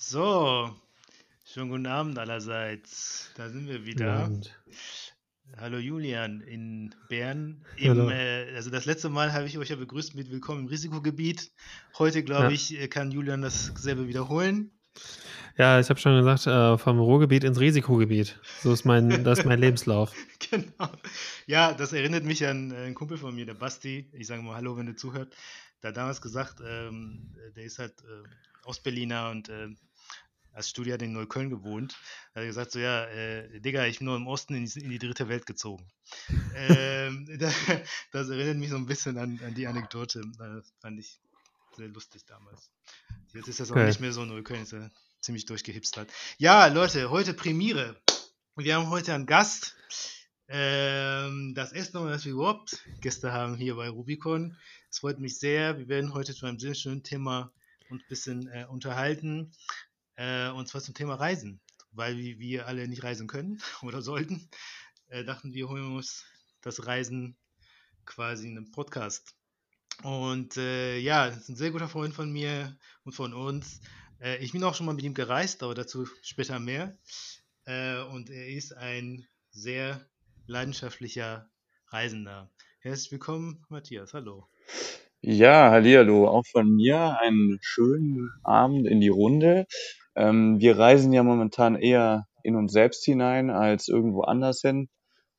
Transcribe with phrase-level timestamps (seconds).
[0.00, 0.70] So,
[1.44, 3.32] schönen guten Abend allerseits.
[3.36, 4.30] Da sind wir wieder.
[5.56, 7.64] Hallo Julian in Bern.
[7.76, 11.50] Im, äh, also das letzte Mal habe ich euch ja begrüßt mit Willkommen im Risikogebiet.
[11.98, 12.50] Heute, glaube ja.
[12.50, 14.70] ich, äh, kann Julian dasselbe wiederholen.
[15.56, 18.38] Ja, ich habe schon gesagt, äh, vom Ruhrgebiet ins Risikogebiet.
[18.62, 20.14] So ist mein, das ist mein Lebenslauf.
[20.50, 20.92] genau.
[21.46, 24.08] Ja, das erinnert mich an äh, einen Kumpel von mir, der Basti.
[24.12, 25.34] Ich sage mal Hallo, wenn du zuhört.
[25.82, 28.28] Der hat damals gesagt, ähm, der ist halt äh,
[28.64, 29.68] Ostberliner und äh,
[30.58, 31.96] als Studier in Neukölln gewohnt.
[32.34, 34.80] Da hat er gesagt, so ja, äh, Digga, ich bin nur im Osten in die,
[34.80, 35.86] in die dritte Welt gezogen.
[36.56, 37.54] ähm, das,
[38.10, 40.20] das erinnert mich so ein bisschen an, an die Anekdote.
[40.36, 41.20] Das fand ich
[41.76, 42.72] sehr lustig damals.
[43.32, 43.86] Jetzt ist das auch okay.
[43.86, 46.08] nicht mehr so Neukölln, ist ja ziemlich durchgehipst hat.
[46.38, 48.00] Ja, Leute, heute Premiere.
[48.56, 49.76] Wir haben heute einen Gast.
[50.48, 54.56] Ähm, das erste Mal, dass wir überhaupt Gäste haben hier bei Rubicon.
[54.90, 55.78] Es freut mich sehr.
[55.78, 57.52] Wir werden heute zu einem sehr schönen Thema
[57.90, 59.52] uns ein bisschen äh, unterhalten.
[60.18, 61.60] Äh, und zwar zum Thema Reisen.
[61.92, 64.50] Weil wir, wir alle nicht reisen können oder sollten,
[65.06, 66.24] äh, dachten wir, holen uns
[66.60, 67.36] das Reisen
[68.04, 69.34] quasi in einem Podcast.
[70.02, 73.80] Und äh, ja, ist ein sehr guter Freund von mir und von uns.
[74.20, 76.98] Äh, ich bin auch schon mal mit ihm gereist, aber dazu später mehr.
[77.64, 80.08] Äh, und er ist ein sehr
[80.46, 81.48] leidenschaftlicher
[81.88, 82.50] Reisender.
[82.80, 84.14] Herzlich willkommen, Matthias.
[84.14, 84.48] Hallo.
[85.20, 89.66] Ja, hallihallo, auch von mir einen schönen Abend in die Runde.
[90.18, 94.88] Ähm, wir reisen ja momentan eher in uns selbst hinein als irgendwo anders hin.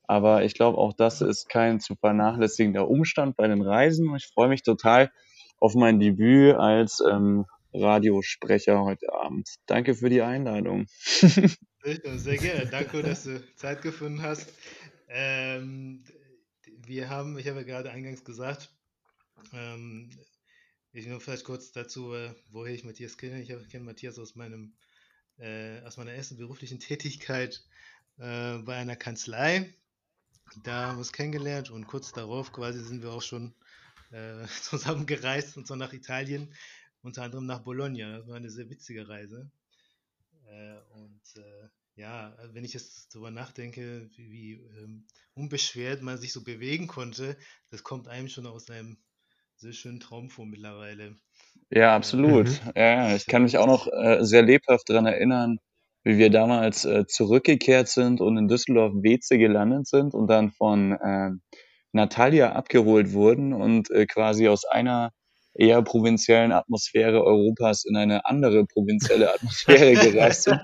[0.03, 4.15] Aber ich glaube, auch das ist kein zu vernachlässigender Umstand bei den Reisen.
[4.15, 5.11] Ich freue mich total
[5.59, 9.49] auf mein Debüt als ähm, Radiosprecher heute Abend.
[9.65, 10.85] Danke für die Einladung.
[11.01, 12.65] Sehr gerne.
[12.71, 14.53] Danke, dass du Zeit gefunden hast.
[15.09, 16.05] Ähm,
[16.87, 18.71] wir haben, ich habe ja gerade eingangs gesagt,
[19.53, 20.09] ähm,
[20.91, 23.41] ich nur vielleicht kurz dazu, äh, woher ich Matthias kenne.
[23.41, 24.73] Ich kenne Matthias aus meinem,
[25.37, 27.63] äh, aus meiner ersten beruflichen Tätigkeit
[28.17, 29.73] äh, bei einer Kanzlei.
[30.63, 33.53] Da haben wir uns kennengelernt und kurz darauf quasi sind wir auch schon
[34.11, 36.53] äh, zusammen gereist und zwar nach Italien,
[37.01, 38.17] unter anderem nach Bologna.
[38.17, 39.51] Das war eine sehr witzige Reise.
[40.47, 41.21] Äh, und
[41.95, 47.37] ja, wenn ich jetzt darüber nachdenke, wie, wie ähm, unbeschwert man sich so bewegen konnte,
[47.71, 48.97] das kommt einem schon aus einem
[49.59, 51.15] sehr schönen Traum vor mittlerweile.
[51.69, 52.47] Ja, absolut.
[52.47, 52.71] Mhm.
[52.77, 55.59] Ja, ich kann mich auch noch äh, sehr lebhaft daran erinnern,
[56.05, 61.31] wie wir damals äh, zurückgekehrt sind und in Düsseldorf-Weze gelandet sind und dann von äh,
[61.91, 65.11] Natalia abgeholt wurden und äh, quasi aus einer
[65.53, 70.61] eher provinziellen Atmosphäre Europas in eine andere provinzielle Atmosphäre gereist sind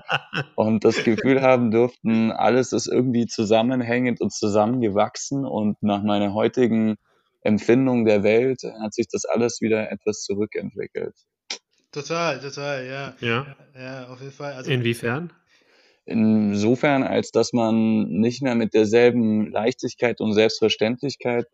[0.54, 6.96] und das Gefühl haben durften, alles ist irgendwie zusammenhängend und zusammengewachsen und nach meiner heutigen
[7.46, 11.14] Empfindung der Welt hat sich das alles wieder etwas zurückentwickelt.
[11.92, 13.14] Total, total, ja.
[13.20, 14.52] Ja, ja auf jeden Fall.
[14.52, 15.32] Also, Inwiefern?
[16.04, 21.46] Insofern, als dass man nicht mehr mit derselben Leichtigkeit und Selbstverständlichkeit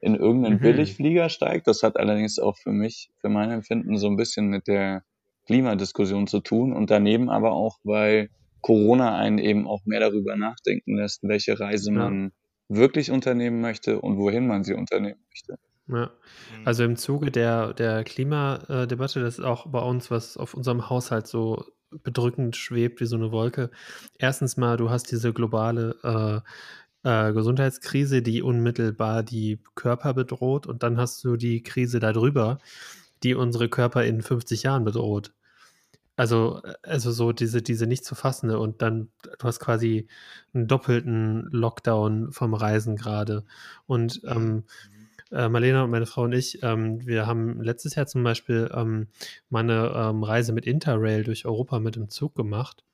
[0.00, 0.62] in irgendeinen mhm.
[0.62, 1.66] Billigflieger steigt.
[1.66, 5.04] Das hat allerdings auch für mich, für mein Empfinden, so ein bisschen mit der
[5.46, 8.30] Klimadiskussion zu tun und daneben aber auch, weil
[8.62, 11.98] Corona einen eben auch mehr darüber nachdenken lässt, welche Reise ja.
[11.98, 12.32] man
[12.70, 15.58] wirklich unternehmen möchte und wohin man sie unternehmen möchte.
[15.88, 16.66] Ja, mhm.
[16.66, 21.26] also im Zuge der, der Klimadebatte, das ist auch bei uns, was auf unserem Haushalt
[21.26, 23.70] so bedrückend schwebt wie so eine Wolke.
[24.18, 25.96] Erstens mal, du hast diese globale
[27.04, 32.58] äh, äh, Gesundheitskrise, die unmittelbar die Körper bedroht und dann hast du die Krise darüber,
[33.24, 35.32] die unsere Körper in 50 Jahren bedroht.
[36.20, 40.06] Also, äh, also so diese, diese nicht zu fassende und dann, du hast quasi
[40.52, 43.42] einen doppelten Lockdown vom Reisen gerade.
[43.86, 44.64] Und ähm, mhm.
[45.30, 49.06] äh, Marlena und meine Frau und ich, ähm, wir haben letztes Jahr zum Beispiel ähm,
[49.48, 52.84] mal eine ähm, Reise mit Interrail durch Europa mit dem Zug gemacht.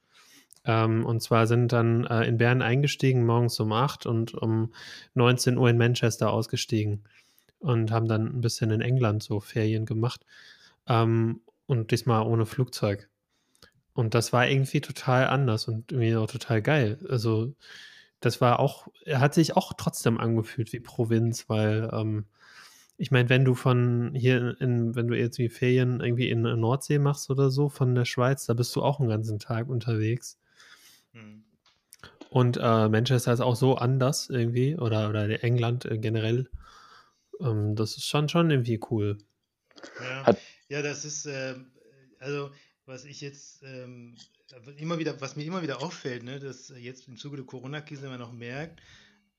[0.65, 4.73] Ähm, und zwar sind dann äh, in Bern eingestiegen, morgens um 8 und um
[5.15, 7.03] 19 Uhr in Manchester ausgestiegen
[7.59, 10.25] und haben dann ein bisschen in England so Ferien gemacht.
[10.87, 13.09] Ähm, und diesmal ohne Flugzeug.
[13.97, 16.99] Und das war irgendwie total anders und irgendwie auch total geil.
[17.09, 17.55] Also,
[18.21, 22.27] das war auch, er hat sich auch trotzdem angefühlt wie Provinz, weil, ähm,
[22.99, 26.57] ich meine, wenn du von hier in, wenn du jetzt wie Ferien irgendwie in der
[26.57, 30.39] Nordsee machst oder so, von der Schweiz, da bist du auch einen ganzen Tag unterwegs.
[31.15, 31.45] Mhm.
[32.29, 36.51] Und äh, Manchester ist auch so anders irgendwie, oder, oder England äh, generell.
[37.41, 39.17] Ähm, das ist schon, schon irgendwie cool.
[40.03, 40.37] Ja,
[40.69, 41.55] ja das ist, äh,
[42.19, 42.51] also
[42.87, 44.17] was ich jetzt ähm,
[44.77, 48.21] immer wieder, was mir immer wieder auffällt, ne, dass jetzt im Zuge der Corona-Krise man
[48.21, 48.81] noch merkt,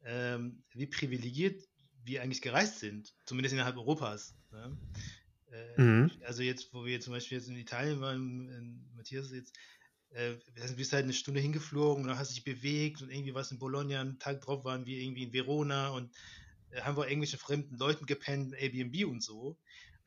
[0.03, 1.63] ähm, wie privilegiert
[2.03, 4.35] wir eigentlich gereist sind, zumindest innerhalb Europas.
[4.51, 4.77] Ne?
[5.51, 6.11] Äh, mhm.
[6.25, 9.57] Also jetzt, wo wir zum Beispiel jetzt in Italien waren, Matthias jetzt,
[10.11, 10.35] äh,
[10.75, 13.59] bist halt eine Stunde hingeflogen und dann hast du dich bewegt und irgendwie was in
[13.59, 16.13] Bologna, einen Tag drauf waren wir irgendwie in Verona und
[16.71, 19.57] äh, haben wir irgendwelche fremden Leuten gepennt, Airbnb und so.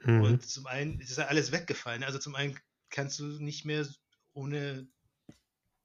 [0.02, 0.22] Mhm.
[0.22, 2.04] Und zum einen ist ja alles weggefallen.
[2.04, 2.58] Also zum einen
[2.90, 3.86] kannst du nicht mehr
[4.32, 4.88] ohne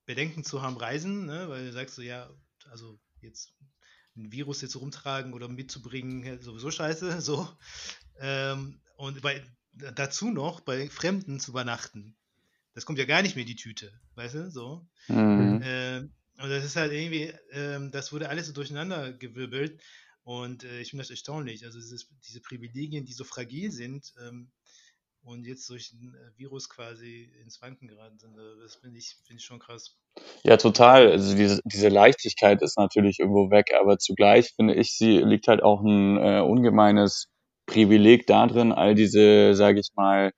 [0.06, 1.50] Bedenken zu haben reisen, ne?
[1.50, 2.30] weil du sagst so, ja,
[2.70, 3.54] also jetzt
[4.16, 7.48] ein Virus jetzt rumtragen oder mitzubringen, sowieso scheiße, so.
[8.20, 9.44] Ähm, und bei,
[9.74, 12.16] dazu noch bei Fremden zu übernachten.
[12.74, 14.88] Das kommt ja gar nicht mehr in die Tüte, weißt du, so.
[15.08, 15.62] Mhm.
[15.64, 19.82] Ähm, und das ist halt irgendwie, ähm, das wurde alles so durcheinander gewirbelt
[20.24, 21.66] und äh, ich finde das erstaunlich.
[21.66, 24.52] Also dieses, diese Privilegien, die so fragil sind, ähm,
[25.26, 28.38] und jetzt durch ein äh, Virus quasi ins Wanken geraten sind.
[28.38, 29.98] Also das finde ich, find ich schon krass.
[30.44, 31.12] Ja, total.
[31.12, 35.64] Also diese, diese Leichtigkeit ist natürlich irgendwo weg, aber zugleich finde ich, sie liegt halt
[35.64, 37.28] auch ein äh, ungemeines
[37.66, 40.32] Privileg darin, all diese, sage ich mal,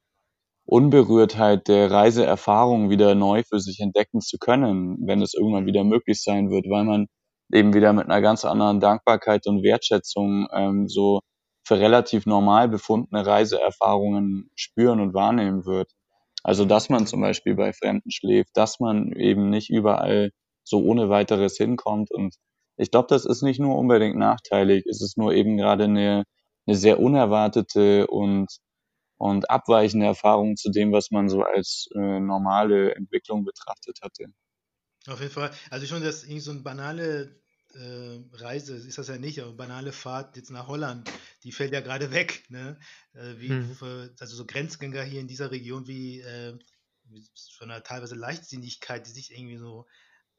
[0.66, 6.22] Unberührtheit der Reiseerfahrung wieder neu für sich entdecken zu können, wenn es irgendwann wieder möglich
[6.22, 7.07] sein wird, weil man
[7.54, 11.22] eben wieder mit einer ganz anderen Dankbarkeit und Wertschätzung ähm, so
[11.68, 15.92] für relativ normal befundene Reiseerfahrungen spüren und wahrnehmen wird.
[16.42, 20.31] Also, dass man zum Beispiel bei Fremden schläft, dass man eben nicht überall
[20.64, 22.10] so ohne weiteres hinkommt.
[22.10, 22.36] Und
[22.78, 26.24] ich glaube, das ist nicht nur unbedingt nachteilig, es ist nur eben gerade eine,
[26.66, 28.48] eine sehr unerwartete und,
[29.18, 34.28] und abweichende Erfahrung zu dem, was man so als äh, normale Entwicklung betrachtet hatte.
[35.08, 35.52] Auf jeden Fall.
[35.69, 37.42] Also schon, dass irgendwie so eine banale
[37.78, 41.10] äh, Reise ist das ja nicht, aber banale Fahrt jetzt nach Holland,
[41.44, 42.44] die fällt ja gerade weg.
[42.50, 42.80] Ne?
[43.14, 43.76] Äh, wie mhm.
[43.76, 46.58] für, also so Grenzgänger hier in dieser Region wie, äh,
[47.58, 49.86] von einer teilweise Leichtsinnigkeit, die sich irgendwie so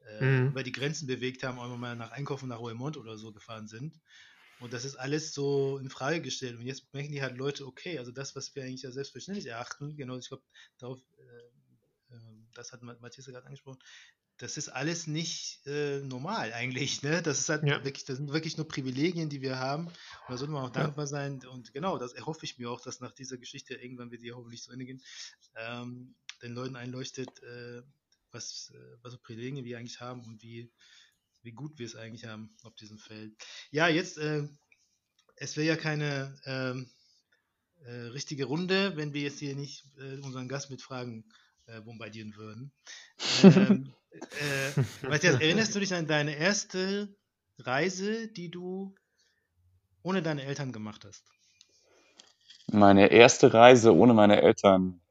[0.05, 0.47] äh, mhm.
[0.49, 3.99] über die Grenzen bewegt haben, auch mal nach Einkaufen nach Roermond oder so gefahren sind.
[4.59, 6.57] Und das ist alles so in Frage gestellt.
[6.57, 9.95] Und jetzt merken die halt Leute, okay, also das, was wir eigentlich ja selbstverständlich erachten,
[9.95, 10.43] genau, ich glaube,
[10.77, 13.79] darauf, äh, äh, das hat Matthias gerade angesprochen,
[14.39, 17.03] das ist alles nicht äh, normal eigentlich.
[17.03, 17.21] Ne?
[17.21, 17.83] Das ist halt ja.
[17.83, 19.87] wirklich, das sind wirklich nur Privilegien, die wir haben.
[19.87, 19.95] Und
[20.29, 21.07] da sollte man auch dankbar ja.
[21.07, 21.45] sein.
[21.45, 24.63] Und genau, das erhoffe ich mir auch, dass nach dieser Geschichte irgendwann wird die hoffentlich
[24.63, 25.03] zu Ende gehen,
[25.55, 27.81] ähm, den Leuten einleuchtet, äh,
[28.31, 30.71] was, äh, was für Privilegien wir eigentlich haben und wie,
[31.41, 33.33] wie gut wir es eigentlich haben auf diesem Feld.
[33.71, 34.47] Ja, jetzt, äh,
[35.35, 36.89] es wäre ja keine ähm,
[37.83, 41.25] äh, richtige Runde, wenn wir jetzt hier nicht äh, unseren Gast mit Fragen
[41.75, 42.71] äh, bombardieren würden.
[43.43, 47.15] Ähm, äh, Matthias, erinnerst du dich an deine erste
[47.59, 48.95] Reise, die du
[50.01, 51.23] ohne deine Eltern gemacht hast?
[52.71, 55.01] Meine erste Reise ohne meine Eltern.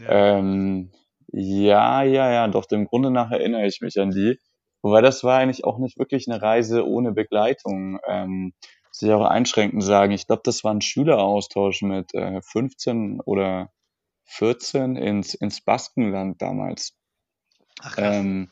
[0.00, 0.38] Ja.
[0.38, 0.90] Ähm,
[1.28, 4.38] ja, ja, ja, doch dem Grunde nach erinnere ich mich an die.
[4.82, 7.98] Wobei das war eigentlich auch nicht wirklich eine Reise ohne Begleitung.
[8.06, 8.54] Ähm,
[8.88, 10.12] muss ich auch einschränkend sagen.
[10.12, 13.70] Ich glaube, das war ein Schüleraustausch mit äh, 15 oder
[14.26, 16.94] 14 ins, ins Baskenland damals.
[17.80, 18.50] Ach, ähm,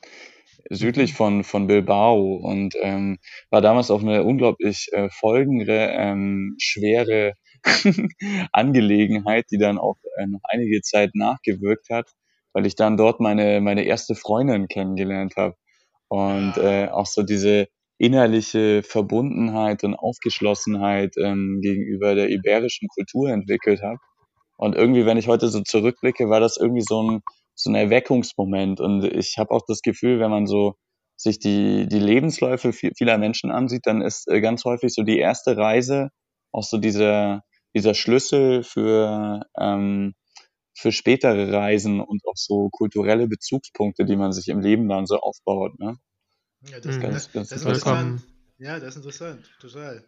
[0.71, 1.17] südlich mhm.
[1.17, 3.19] von, von Bilbao und ähm,
[3.51, 7.35] war damals auch eine unglaublich äh, folgende, ähm, schwere
[8.53, 12.11] Angelegenheit, die dann auch äh, noch einige Zeit nachgewirkt hat,
[12.53, 15.57] weil ich dann dort meine, meine erste Freundin kennengelernt habe.
[16.09, 17.67] Und äh, auch so diese
[17.99, 23.99] innerliche Verbundenheit und Aufgeschlossenheit ähm, gegenüber der iberischen Kultur entwickelt habe.
[24.57, 27.23] Und irgendwie, wenn ich heute so zurückblicke, war das irgendwie so ein,
[27.55, 28.81] so ein Erweckungsmoment.
[28.81, 30.75] Und ich habe auch das Gefühl, wenn man so
[31.17, 35.57] sich die, die Lebensläufe vieler Menschen ansieht, dann ist äh, ganz häufig so die erste
[35.57, 36.11] Reise
[36.55, 37.43] auch so dieser,
[37.75, 40.15] dieser Schlüssel für, ähm,
[40.73, 45.19] für spätere Reisen und auch so kulturelle Bezugspunkte, die man sich im Leben dann so
[45.19, 45.79] aufbaut.
[45.79, 45.99] Ne?
[46.69, 47.01] Ja, das, mhm.
[47.01, 48.23] ganz, ganz das ist interessant.
[48.59, 50.05] Ja, das ist interessant, total.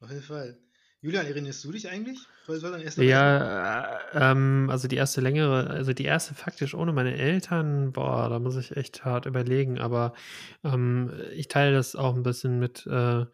[0.00, 0.56] Auf jeden Fall.
[1.00, 2.18] Julian, erinnerst du dich eigentlich?
[2.46, 6.74] Was war dein erster Ja, äh, ähm, also die erste längere, also die erste faktisch
[6.74, 10.14] ohne meine Eltern, boah, da muss ich echt hart überlegen, aber
[10.64, 13.26] ähm, ich teile das auch ein bisschen mit, äh,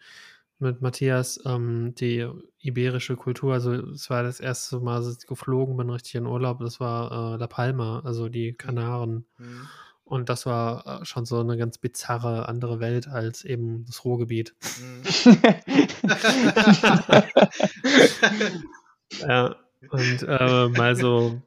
[0.59, 2.29] mit Matthias, ähm, die
[2.59, 3.55] iberische Kultur.
[3.55, 7.35] Also es war das erste Mal, dass ich geflogen bin, richtig in Urlaub, das war
[7.35, 8.57] äh, La Palma, also die mhm.
[8.59, 9.27] Kanaren.
[9.39, 9.69] Mhm.
[10.05, 14.55] Und das war äh, schon so eine ganz bizarre andere Welt als eben das Ruhrgebiet.
[14.81, 15.03] Mhm.
[19.21, 19.57] ja,
[19.91, 21.41] und äh, mal so,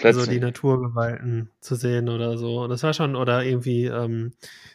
[0.00, 2.62] so die Naturgewalten zu sehen oder so.
[2.62, 4.32] Und das war schon, oder irgendwie ähm,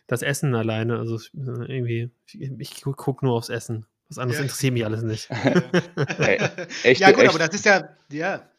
[0.07, 0.97] das Essen alleine.
[0.97, 3.85] Also irgendwie, ich, ich gucke nur aufs Essen.
[4.07, 4.43] Was anderes ja.
[4.43, 5.29] interessiert mich alles nicht.
[6.17, 6.39] hey,
[6.83, 8.49] echte, ja, gut, echt, aber das ist ja, ja,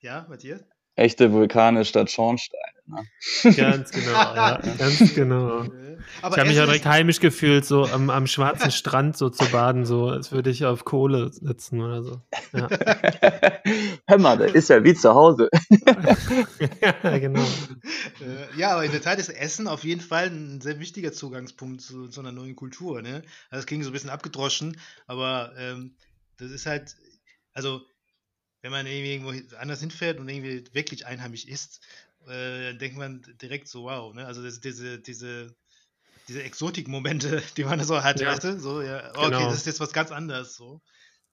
[0.00, 0.64] ja, Matthias?
[0.94, 2.77] Echte Vulkane statt Schornsteine.
[2.88, 3.54] Ne?
[3.54, 5.64] Ganz genau, ja, ganz genau.
[6.22, 9.44] Aber ich habe mich ja direkt heimisch gefühlt, so am, am schwarzen Strand so zu
[9.50, 12.22] baden, so als würde ich auf Kohle sitzen oder so.
[12.52, 12.68] Ja.
[14.06, 15.48] Hör mal, da ist ja wie zu Hause.
[17.02, 17.44] ja, genau.
[18.20, 21.82] Äh, ja, aber in der Tat ist Essen auf jeden Fall ein sehr wichtiger Zugangspunkt
[21.82, 23.02] zu, zu einer neuen Kultur.
[23.02, 23.22] Ne?
[23.50, 25.94] Also es klingt so ein bisschen abgedroschen, aber ähm,
[26.38, 26.96] das ist halt,
[27.52, 27.82] also
[28.62, 31.80] wenn man irgendwie irgendwo anders hinfährt und irgendwie wirklich einheimisch ist,
[32.28, 34.26] äh, denkt man direkt so, wow, ne?
[34.26, 35.54] Also das, diese, diese,
[36.28, 38.28] diese Exotik-Momente, die man so hat, ja.
[38.28, 38.60] weißt du?
[38.60, 39.46] So, ja, okay, genau.
[39.46, 40.80] das ist jetzt was ganz anderes, so.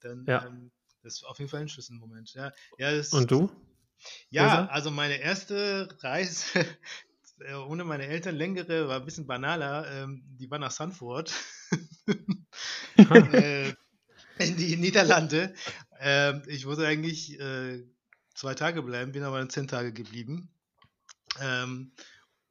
[0.01, 0.45] Dann, ja.
[0.45, 0.71] ähm,
[1.03, 2.51] das ist auf jeden Fall ein Schlüsselmoment, ja.
[2.77, 3.49] ja das, und du?
[4.29, 6.65] Ja, also meine erste Reise
[7.39, 9.89] äh, ohne meine Eltern längere, war ein bisschen banaler.
[9.91, 11.33] Ähm, die war nach Sanford.
[12.97, 13.73] äh,
[14.39, 15.53] in die Niederlande.
[15.99, 17.83] Ähm, ich wollte eigentlich äh,
[18.33, 20.49] zwei Tage bleiben, bin aber zehn Tage geblieben.
[21.41, 21.91] Ähm,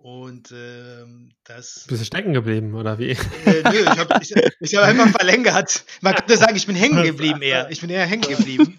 [0.05, 1.87] und ähm, das.
[1.89, 3.13] Bist du stecken geblieben, oder wie?
[3.13, 5.85] Äh, nö, ich habe ich, ich hab einfach verlängert.
[6.03, 7.71] Man könnte sagen, ich bin hängen geblieben eher.
[7.71, 8.79] Ich bin eher hängen geblieben.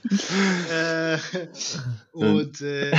[0.70, 1.18] äh,
[2.12, 2.92] und äh,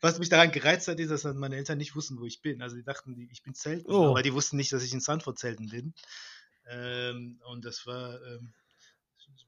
[0.00, 2.62] was mich daran gereizt hat, ist, dass meine Eltern nicht wussten, wo ich bin.
[2.62, 4.10] Also die dachten, ich bin zelten, oh.
[4.10, 5.92] aber die wussten nicht, dass ich in Sanford zelten bin.
[6.68, 8.52] Ähm, und das war ähm,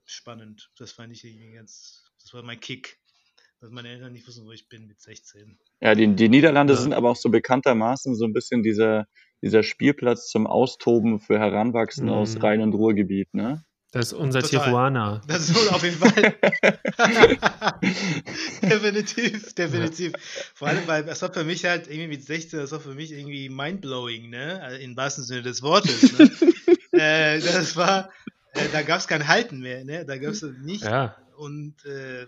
[0.05, 0.71] spannend.
[0.77, 2.99] Das fand ich irgendwie ganz, das war mein Kick
[3.63, 5.57] dass meine Eltern nicht wissen, wo ich bin mit 16.
[5.81, 6.81] Ja, die, die Niederlande ja.
[6.81, 9.07] sind aber auch so bekanntermaßen so ein bisschen dieser,
[9.41, 12.19] dieser Spielplatz zum Austoben für Heranwachsende mhm.
[12.19, 13.65] aus Rhein- und Ruhrgebiet, ne?
[13.93, 14.65] Das ist unser Total.
[14.65, 15.21] Tijuana.
[15.29, 16.35] Das ist auf jeden Fall.
[18.63, 20.13] definitiv, definitiv.
[20.55, 23.13] Vor allem, weil das war für mich halt irgendwie mit 16, das war für mich
[23.13, 24.61] irgendwie mindblowing, ne?
[24.61, 26.19] Also Im wahrsten Sinne des Wortes.
[26.19, 26.31] Ne?
[26.99, 28.11] äh, das war,
[28.55, 30.05] äh, da gab es kein Halten mehr, ne?
[30.05, 30.83] Da gab es nicht.
[30.83, 31.15] Ja.
[31.37, 32.27] Und äh,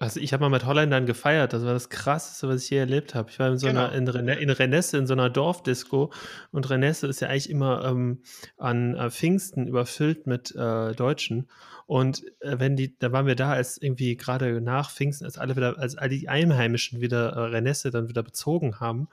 [0.00, 3.14] also ich habe mal mit Holländern gefeiert, das war das Krasseste, was ich je erlebt
[3.14, 3.28] habe.
[3.30, 3.84] Ich war in so genau.
[3.84, 6.10] einer, in, Rene, in Renesse, in so einer Dorfdisco
[6.52, 8.22] und Renesse ist ja eigentlich immer ähm,
[8.56, 11.48] an äh, Pfingsten überfüllt mit äh, Deutschen.
[11.86, 15.54] Und äh, wenn die, da waren wir da, als irgendwie gerade nach Pfingsten, als alle
[15.54, 19.08] wieder, als all die Einheimischen wieder äh, Renesse dann wieder bezogen haben.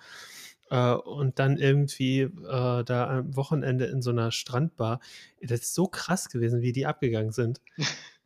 [0.70, 5.00] Uh, und dann irgendwie uh, da am Wochenende in so einer Strandbar.
[5.41, 7.62] Das ist so krass gewesen, wie die abgegangen sind.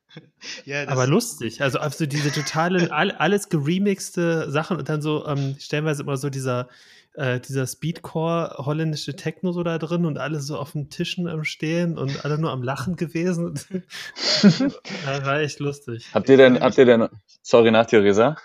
[0.66, 1.62] Ja, aber lustig.
[1.62, 6.30] Also, also diese totale, all, alles geremixte Sachen und dann so ähm, stellenweise immer so
[6.30, 6.68] dieser,
[7.14, 11.44] äh, dieser Speedcore holländische Techno so da drin und alle so auf den Tischen am
[11.44, 13.54] Stehen und alle nur am Lachen gewesen.
[14.42, 16.08] das war echt lustig.
[16.14, 17.08] Habt ihr denn, habt ihr denn,
[17.42, 18.36] sorry nach dir, Reza?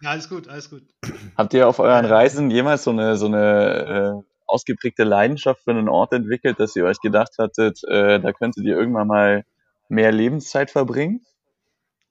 [0.00, 0.82] Ja, alles gut, alles gut.
[1.36, 5.88] Habt ihr auf euren Reisen jemals so eine, so eine äh, ausgeprägte Leidenschaft für einen
[5.88, 9.44] Ort entwickelt, dass ihr euch gedacht hattet, äh, da könntet ihr irgendwann mal
[9.94, 11.24] mehr Lebenszeit verbringen?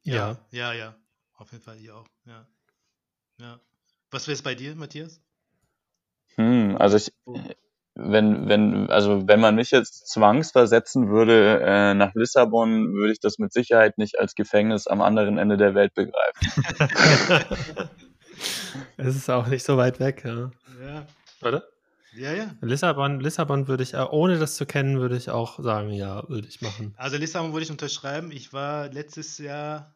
[0.03, 0.95] Ja, ja, ja.
[1.35, 2.05] Auf jeden Fall ich auch.
[2.25, 2.47] Ja.
[3.39, 3.59] ja.
[4.11, 5.21] Was wäre es bei dir, Matthias?
[6.35, 7.37] Hm, also ich, oh.
[7.95, 13.37] wenn, wenn, also wenn man mich jetzt zwangsversetzen würde äh, nach Lissabon, würde ich das
[13.37, 16.69] mit Sicherheit nicht als Gefängnis am anderen Ende der Welt begreifen.
[18.97, 20.51] es ist auch nicht so weit weg, ja.
[20.83, 21.07] Ja.
[21.41, 21.63] Oder?
[22.15, 22.55] Ja, ja.
[22.61, 26.47] Lissabon, Lissabon würde ich, äh, ohne das zu kennen, würde ich auch sagen, ja, würde
[26.47, 26.93] ich machen.
[26.97, 28.31] Also Lissabon würde ich unterschreiben.
[28.31, 29.95] Ich war letztes Jahr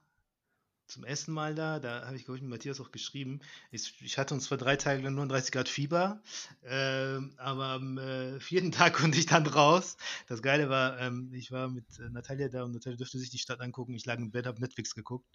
[0.88, 1.80] zum ersten Mal da.
[1.80, 3.42] Da habe ich, glaube ich, mit Matthias auch geschrieben.
[3.72, 6.22] Ich, ich hatte uns vor drei Tagen nur 39 Grad Fieber.
[6.64, 9.98] Ähm, aber am äh, vierten Tag konnte ich dann raus.
[10.28, 13.38] Das Geile war, ähm, ich war mit äh, Natalia da und Natalia durfte sich die
[13.38, 13.94] Stadt angucken.
[13.94, 15.28] Ich lag im Bett, habe Netflix geguckt.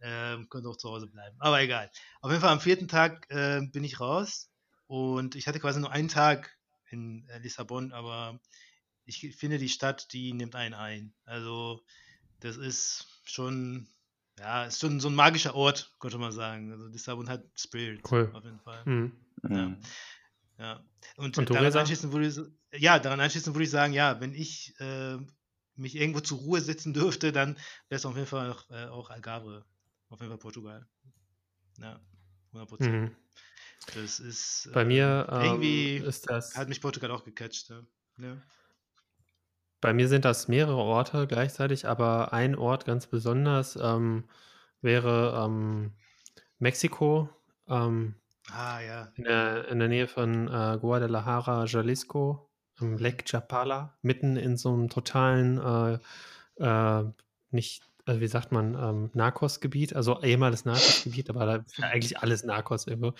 [0.00, 1.36] Ähm, konnte auch zu Hause bleiben.
[1.38, 1.90] Aber egal.
[2.20, 4.50] Auf jeden Fall am vierten Tag äh, bin ich raus
[4.94, 6.56] und ich hatte quasi nur einen Tag
[6.88, 8.38] in äh, Lissabon, aber
[9.04, 11.12] ich finde, die Stadt, die nimmt einen ein.
[11.24, 11.84] Also,
[12.38, 13.88] das ist schon,
[14.38, 16.70] ja, ist schon so ein magischer Ort, könnte man sagen.
[16.70, 18.30] Also, Lissabon hat Spirit, cool.
[18.34, 18.82] auf jeden Fall.
[18.84, 19.12] Mhm.
[19.50, 19.76] Ja.
[20.58, 20.84] Ja.
[21.16, 24.78] Und, Und daran, anschließend würde ich, ja, daran anschließend würde ich sagen, ja, wenn ich
[24.78, 25.16] äh,
[25.74, 27.56] mich irgendwo zur Ruhe setzen dürfte, dann
[27.88, 29.64] wäre es auf jeden Fall auch, äh, auch Algarve,
[30.08, 30.86] auf jeden Fall Portugal.
[31.80, 31.98] Ja,
[32.52, 32.92] 100 Prozent.
[32.92, 33.16] Mhm.
[33.94, 34.70] Das ist.
[34.72, 36.56] Bei mir ähm, irgendwie ist das.
[36.56, 37.70] Hat mich Portugal auch gecatcht.
[37.70, 37.82] Ja.
[38.18, 38.36] ja.
[39.80, 44.24] Bei mir sind das mehrere Orte gleichzeitig, aber ein Ort ganz besonders ähm,
[44.80, 45.92] wäre ähm,
[46.58, 47.28] Mexiko.
[47.68, 48.14] Ähm,
[48.50, 49.12] ah, ja.
[49.16, 52.50] In der, in der Nähe von äh, Guadalajara, Jalisco,
[52.80, 55.98] im Lake Chapala, mitten in so einem totalen, äh,
[56.64, 57.04] äh,
[57.50, 62.18] nicht also wie sagt man, ähm, Narcos-Gebiet, also ehemaliges Narcos-Gebiet, aber da ist ja eigentlich
[62.18, 63.14] alles Narcos irgendwo.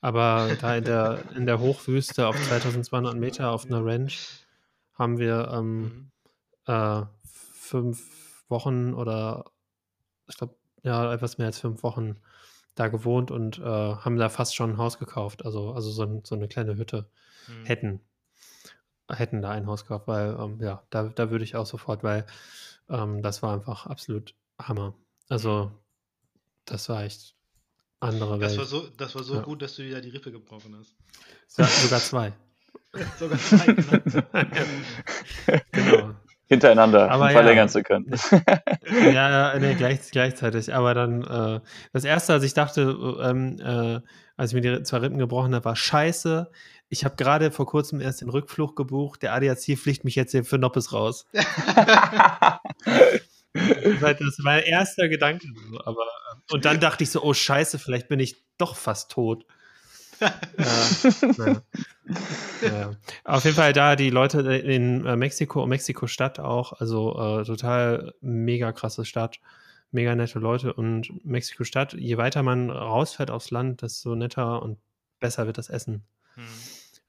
[0.00, 4.44] Aber da in der, in der Hochwüste auf 2200 Meter auf einer Ranch
[4.94, 6.10] haben wir ähm, mhm.
[6.66, 9.44] äh, fünf Wochen oder
[10.26, 12.16] ich glaube, ja, etwas mehr als fünf Wochen
[12.74, 15.44] da gewohnt und äh, haben da fast schon ein Haus gekauft.
[15.44, 17.08] Also, also so, so eine kleine Hütte
[17.46, 17.64] hm.
[17.64, 18.00] hätten.
[19.08, 22.26] Hätten da ein Haus gekauft, weil, ähm, ja, da, da würde ich auch sofort, weil
[22.88, 24.94] ähm, das war einfach absolut Hammer.
[25.28, 25.70] Also,
[26.64, 27.34] das war echt
[28.00, 28.50] andere Welt.
[28.50, 29.42] Das war so, das war so ja.
[29.42, 30.94] gut, dass du wieder die Rippe gebrochen hast.
[31.56, 32.32] Ja, sogar zwei.
[33.18, 35.60] sogar zwei, genau.
[35.72, 36.14] genau
[36.46, 38.10] hintereinander Aber verlängern ja, zu können.
[39.12, 40.74] ja, nee, gleich, gleichzeitig.
[40.74, 41.60] Aber dann, äh,
[41.92, 44.00] das erste, als ich dachte, ähm, äh,
[44.36, 46.50] als ich mir die zwei Rippen gebrochen habe, war scheiße.
[46.88, 49.22] Ich habe gerade vor kurzem erst den Rückflug gebucht.
[49.22, 51.26] Der ADAC fliegt mich jetzt hier für Noppes raus.
[51.32, 51.42] das
[54.02, 55.48] war mein erster Gedanke.
[55.84, 59.44] Aber, äh, und dann dachte ich so, oh scheiße, vielleicht bin ich doch fast tot
[61.38, 61.62] ja,
[62.62, 62.90] ja.
[63.24, 68.72] Auf jeden Fall da die Leute in äh, Mexiko, Mexiko-Stadt auch, also äh, total mega
[68.72, 69.40] krasse Stadt,
[69.90, 74.78] mega nette Leute und Mexiko-Stadt, je weiter man rausfährt aufs Land, desto netter und
[75.20, 76.04] besser wird das Essen.
[76.34, 76.44] Hm.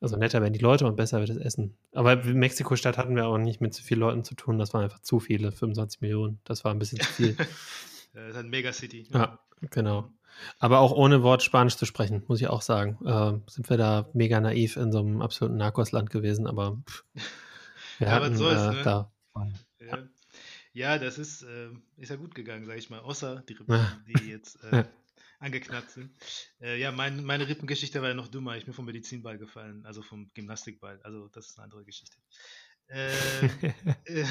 [0.01, 1.75] Also netter werden die Leute und besser wird das Essen.
[1.93, 4.99] Aber Mexiko-Stadt hatten wir auch nicht mit zu vielen Leuten zu tun, das waren einfach
[4.99, 7.35] zu viele, 25 Millionen, das war ein bisschen zu viel.
[8.13, 9.07] das ist ein Megacity.
[9.11, 9.39] Ja,
[9.71, 10.11] genau.
[10.59, 12.97] Aber auch ohne Wort Spanisch zu sprechen, muss ich auch sagen.
[13.05, 17.05] Äh, sind wir da mega naiv in so einem absoluten Narcosland gewesen, aber pff,
[17.99, 18.81] wir ja, hatten so ist, äh, ne?
[18.83, 19.11] da.
[19.79, 19.97] Ja.
[20.73, 20.97] ja.
[20.99, 24.61] das ist, äh, ist ja gut gegangen, sage ich mal, außer die Rippen, die jetzt
[24.65, 24.83] äh,
[25.39, 26.11] angeknackt sind.
[26.61, 28.57] Äh, ja, mein, meine Rippengeschichte war ja noch dümmer.
[28.57, 30.99] Ich bin vom Medizinball gefallen, also vom Gymnastikball.
[31.03, 32.17] Also das ist eine andere Geschichte.
[32.89, 33.49] Ähm,
[34.05, 34.25] äh,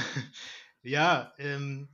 [0.83, 1.89] ja, ähm,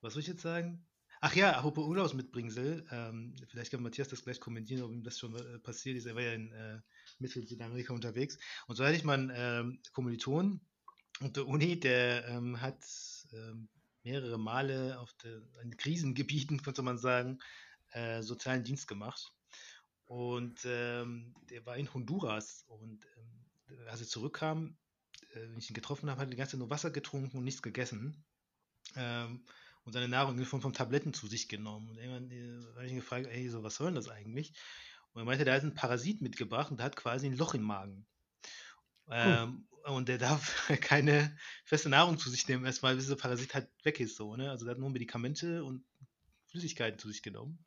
[0.00, 0.86] was soll ich jetzt sagen?
[1.22, 5.36] Ach ja, apropos Urlaubsmitbringsel, ähm, vielleicht kann Matthias das gleich kommentieren, ob ihm das schon
[5.36, 6.06] äh, passiert ist.
[6.06, 6.80] Er war ja in äh,
[7.18, 8.38] Mittel- Südamerika unterwegs.
[8.66, 10.60] Und so hatte ich mal einen ähm, Kommiliton
[11.20, 12.82] und der Uni, der ähm, hat
[13.34, 13.68] ähm,
[14.02, 17.38] mehrere Male auf der, in Krisengebieten, könnte man sagen,
[17.92, 19.32] äh, sozialen Dienst gemacht.
[20.06, 22.64] Und ähm, der war in Honduras.
[22.68, 24.76] Und ähm, als er zurückkam,
[25.32, 27.44] äh, wenn ich ihn getroffen habe, hat er die ganze Zeit nur Wasser getrunken und
[27.44, 28.24] nichts gegessen.
[28.96, 29.44] Ähm,
[29.84, 31.88] und seine Nahrung in Form von Tabletten zu sich genommen.
[31.90, 34.52] Und irgendwann äh, habe ich ihn gefragt, ey, so, was soll denn das eigentlich?
[35.12, 37.62] Und er meinte, da ist ein Parasit mitgebracht und der hat quasi ein Loch im
[37.62, 38.06] Magen.
[39.10, 43.68] Ähm, und der darf keine feste Nahrung zu sich nehmen, erstmal bis der Parasit halt
[43.82, 44.16] weg ist.
[44.16, 44.50] So, ne?
[44.50, 45.84] Also der hat nur Medikamente und
[46.46, 47.64] Flüssigkeiten zu sich genommen.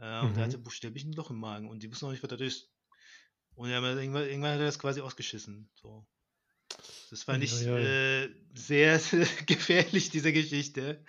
[0.00, 0.28] Äh, mhm.
[0.28, 2.40] Und der hatte buchstäblich ein Loch im Magen und die wussten noch nicht, was das
[2.40, 2.70] ist.
[3.54, 5.70] Und irgendwann, irgendwann hat er das quasi ausgeschissen.
[5.74, 6.04] So.
[7.10, 9.00] Das fand ich äh, sehr,
[9.46, 11.04] gefährlich, diese Geschichte.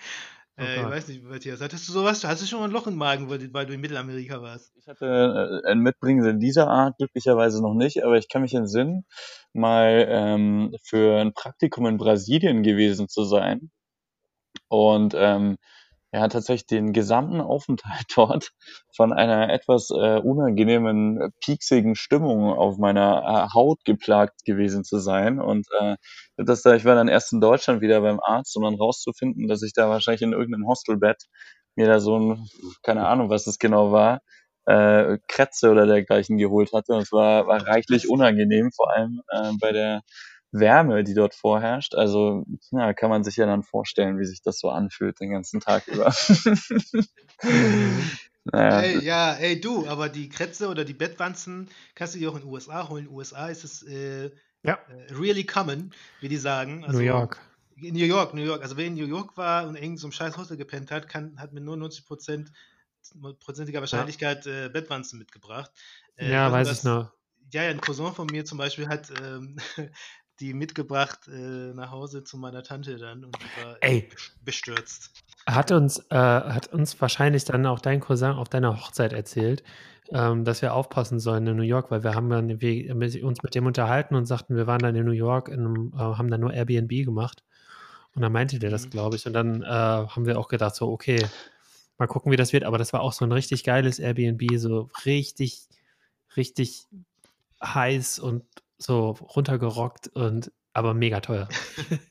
[0.57, 2.23] Oh äh, ich weiß nicht, Matthias, hattest du sowas?
[2.23, 4.71] Hast du schon mal ein Loch im Magen, weil, weil du in Mittelamerika warst?
[4.77, 8.53] Ich hatte äh, ein Mitbringen in dieser Art glücklicherweise noch nicht, aber ich kann mich
[8.53, 9.05] entsinnen,
[9.51, 13.69] mal ähm, für ein Praktikum in Brasilien gewesen zu sein.
[14.69, 15.57] Und ähm,
[16.21, 18.51] hat tatsächlich den gesamten Aufenthalt dort
[18.95, 25.39] von einer etwas äh, unangenehmen, pieksigen Stimmung auf meiner äh, Haut geplagt gewesen zu sein.
[25.39, 25.95] Und äh,
[26.37, 29.63] das da, ich war dann erst in Deutschland wieder beim Arzt, um dann rauszufinden, dass
[29.63, 31.23] ich da wahrscheinlich in irgendeinem Hostelbett
[31.75, 32.47] mir da so ein,
[32.83, 34.21] keine Ahnung, was es genau war,
[34.65, 36.93] äh, Krätze oder dergleichen geholt hatte.
[36.93, 40.01] Und es war, war reichlich unangenehm, vor allem äh, bei der
[40.59, 41.95] Wärme, die dort vorherrscht.
[41.95, 45.59] Also ja, kann man sich ja dann vorstellen, wie sich das so anfühlt den ganzen
[45.59, 46.13] Tag über.
[48.45, 48.81] naja.
[48.81, 52.41] Ey, ja, ey du, aber die Krätze oder die Bettwanzen kannst du dir auch in
[52.41, 53.05] den USA holen.
[53.05, 54.31] In den USA ist es äh,
[54.65, 54.79] ja.
[54.89, 55.91] Äh, really common,
[56.21, 56.83] wie die sagen.
[56.83, 57.39] Also, New York.
[57.77, 58.63] In New York, New York.
[58.63, 61.39] Also wer in New York war und irgend so einem scheiß Hostel gepennt hat, kann,
[61.39, 64.65] hat mit nur 90 prozentiger Wahrscheinlichkeit ja.
[64.65, 65.71] äh, Bettwanzen mitgebracht.
[66.15, 67.11] Äh, ja, weiß das, ich noch.
[67.51, 69.57] Ja, ja, ein Cousin von mir zum Beispiel hat ähm,
[70.39, 74.09] die mitgebracht äh, nach Hause zu meiner Tante dann und die war Ey,
[74.43, 75.11] bestürzt.
[75.47, 79.63] Hat uns, äh, hat uns wahrscheinlich dann auch dein Cousin auf deiner Hochzeit erzählt,
[80.11, 83.55] ähm, dass wir aufpassen sollen in New York, weil wir haben dann wir, uns mit
[83.55, 86.41] dem unterhalten und sagten, wir waren dann in New York, in einem, äh, haben dann
[86.41, 87.43] nur Airbnb gemacht.
[88.15, 88.89] Und dann meinte der das, mhm.
[88.91, 89.25] glaube ich.
[89.25, 91.25] Und dann äh, haben wir auch gedacht, so, okay,
[91.97, 92.63] mal gucken, wie das wird.
[92.63, 95.67] Aber das war auch so ein richtig geiles Airbnb, so richtig,
[96.37, 96.85] richtig
[97.63, 98.43] heiß und
[98.77, 101.47] so runtergerockt und aber mega teuer.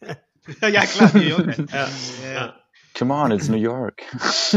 [0.60, 1.58] ja, klar, New York.
[1.72, 1.88] ja,
[2.32, 2.56] ja.
[2.96, 4.02] Come on, it's New York.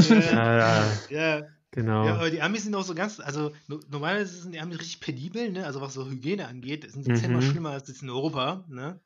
[0.10, 1.42] ja, ja, ja.
[1.72, 2.06] Genau.
[2.06, 5.52] Ja, aber die Amis sind auch so ganz, also normalerweise sind die Amis richtig penibel,
[5.52, 5.66] ne?
[5.66, 7.16] Also was so Hygiene angeht, sind sie mhm.
[7.18, 9.00] zehnmal schlimmer als jetzt in Europa, ne?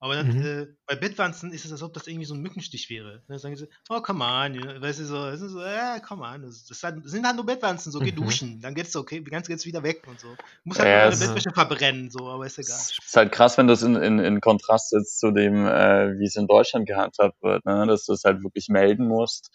[0.00, 0.44] Aber dann, mhm.
[0.44, 3.22] äh, bei Bettwanzen ist es, als ob das irgendwie so ein Mückenstich wäre.
[3.26, 6.22] Dann sagen sie, oh, come on, ja, weißt du, so, das ist so, ja, come
[6.22, 8.16] on, das, das, sind halt nur Bettwanzen, so, geh mhm.
[8.16, 10.28] duschen, dann geht's okay, ganz geht's wieder weg und so.
[10.62, 12.76] Muss halt ja, deine Bettwäsche verbrennen, so, aber ist egal.
[12.76, 16.26] Es ist halt krass, wenn das in, in, in Kontrast setzt zu dem, äh, wie
[16.26, 17.86] es in Deutschland gehandhabt wird, ne?
[17.88, 19.50] dass du es halt wirklich melden musst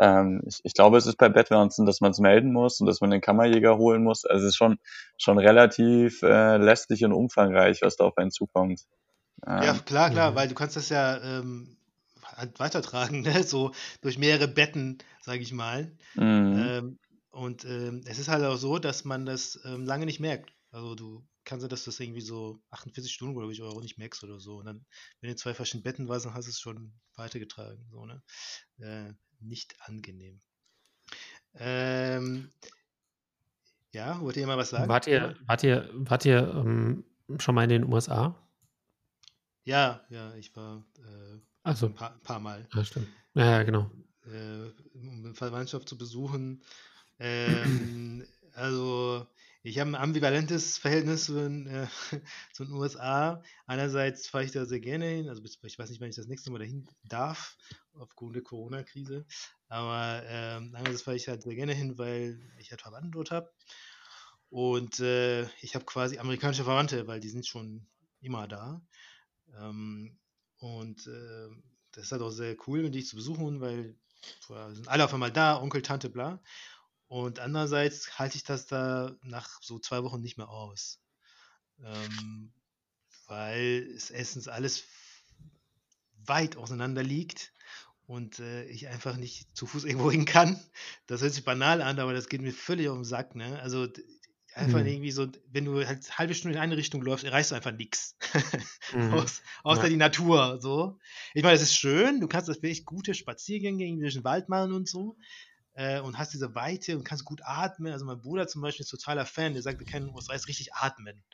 [0.00, 3.00] ähm, ich, ich, glaube, es ist bei Bettwanzen, dass man es melden muss und dass
[3.00, 4.24] man den Kammerjäger holen muss.
[4.24, 4.78] Also es ist schon,
[5.18, 8.80] schon relativ äh, lästig und umfangreich, was da auf einen zukommt.
[9.46, 10.34] Ähm, ja, klar, klar, ja.
[10.34, 11.76] weil du kannst das ja ähm,
[12.22, 13.42] halt weitertragen, ne?
[13.42, 15.92] so durch mehrere Betten, sage ich mal.
[16.14, 16.56] Mhm.
[16.58, 16.98] Ähm,
[17.30, 20.52] und ähm, es ist halt auch so, dass man das ähm, lange nicht merkt.
[20.70, 24.22] Also du kannst ja, dass das irgendwie so 48 Stunden oder ich auch nicht merkst
[24.24, 24.56] oder so.
[24.56, 24.84] Und dann,
[25.20, 27.84] wenn du zwei verschiedene Betten warst, dann hast du es schon weitergetragen.
[27.90, 28.22] So, ne?
[28.78, 30.40] Äh, nicht angenehm.
[31.54, 32.50] Ähm,
[33.92, 34.88] ja, wollt ihr mal was sagen?
[34.88, 37.04] Wart ihr, wart ihr, wart ihr ähm,
[37.38, 38.34] schon mal in den USA?
[39.64, 42.68] Ja, ja, ich war äh, also, ein paar, paar, Mal.
[42.74, 43.08] Ja, stimmt.
[43.34, 43.90] Ja, genau.
[44.26, 46.62] Äh, um Verwandtschaft zu besuchen.
[47.18, 49.26] Ähm, also,
[49.62, 51.86] ich habe ein ambivalentes Verhältnis zu den, äh,
[52.52, 53.42] zu den USA.
[53.66, 56.50] Einerseits fahre ich da sehr gerne hin, also ich weiß nicht, wann ich das nächste
[56.50, 57.56] Mal dahin darf,
[57.94, 59.24] aufgrund der Corona-Krise.
[59.68, 63.50] Aber ähm, einerseits fahre ich halt sehr gerne hin, weil ich halt Verwandte dort habe.
[64.50, 67.86] Und äh, ich habe quasi amerikanische Verwandte, weil die sind schon
[68.20, 68.82] immer da.
[69.60, 70.18] Ähm,
[70.58, 71.48] und äh,
[71.92, 73.96] das ist halt auch sehr cool, die zu besuchen, weil
[74.72, 76.42] sind alle auf einmal da, Onkel, Tante, bla.
[77.08, 81.00] Und andererseits halte ich das da nach so zwei Wochen nicht mehr aus.
[81.82, 82.52] Ähm,
[83.26, 84.84] weil es erstens alles
[86.26, 87.52] weit auseinander liegt
[88.06, 90.60] und äh, ich einfach nicht zu Fuß irgendwo hin kann.
[91.06, 93.34] Das hört sich banal an, aber das geht mir völlig auf den Sack.
[93.34, 93.60] Ne?
[93.60, 93.88] Also
[94.54, 94.86] einfach mhm.
[94.86, 97.72] irgendwie so, wenn du halt eine halbe Stunde in eine Richtung läufst, erreichst du einfach
[97.72, 98.16] nichts.
[98.94, 99.14] mhm.
[99.14, 99.88] Aus, außer ja.
[99.88, 100.58] die Natur.
[100.60, 100.98] So.
[101.34, 104.48] Ich meine, es ist schön, du kannst das wirklich gute Spaziergänge irgendwie durch den Wald
[104.48, 105.16] machen und so.
[105.72, 107.92] Äh, und hast diese Weite und kannst gut atmen.
[107.92, 111.24] Also mein Bruder zum Beispiel ist totaler Fan, der sagt, wir können uns richtig atmen.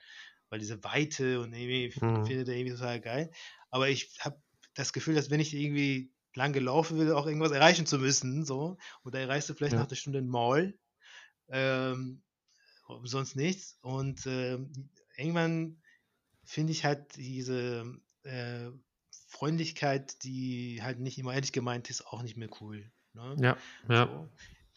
[0.49, 2.25] Weil diese Weite und irgendwie mhm.
[2.25, 3.31] findet er irgendwie total geil.
[3.71, 4.41] Aber ich habe
[4.75, 8.47] das Gefühl, dass wenn ich irgendwie lang gelaufen will, auch irgendwas erreichen zu müssen.
[8.47, 8.79] So.
[9.03, 9.81] Und da erreichst du vielleicht ja.
[9.81, 10.75] nach der Stunde ein Mall.
[11.49, 12.23] Ähm,
[13.05, 13.79] sonst nichts.
[13.83, 14.59] Und äh,
[15.17, 15.81] irgendwann
[16.45, 18.71] finde ich halt diese äh,
[19.29, 22.91] Freundlichkeit, die halt nicht immer ehrlich gemeint ist, auch nicht mehr cool.
[23.15, 23.37] Ne?
[23.41, 23.57] Ja,
[23.89, 24.07] ja.
[24.07, 24.29] So.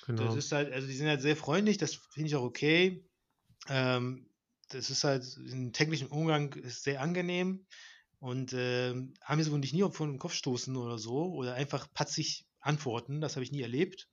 [0.06, 0.26] Genau.
[0.26, 3.06] Das ist halt, also die sind halt sehr freundlich, das finde ich auch okay.
[3.70, 4.30] Ähm,
[4.70, 7.66] das ist halt im täglichen Umgang sehr angenehm
[8.20, 11.92] und äh, haben jetzt wohl nicht nie vor den Kopf stoßen oder so oder einfach
[11.94, 14.10] patzig antworten, das habe ich nie erlebt.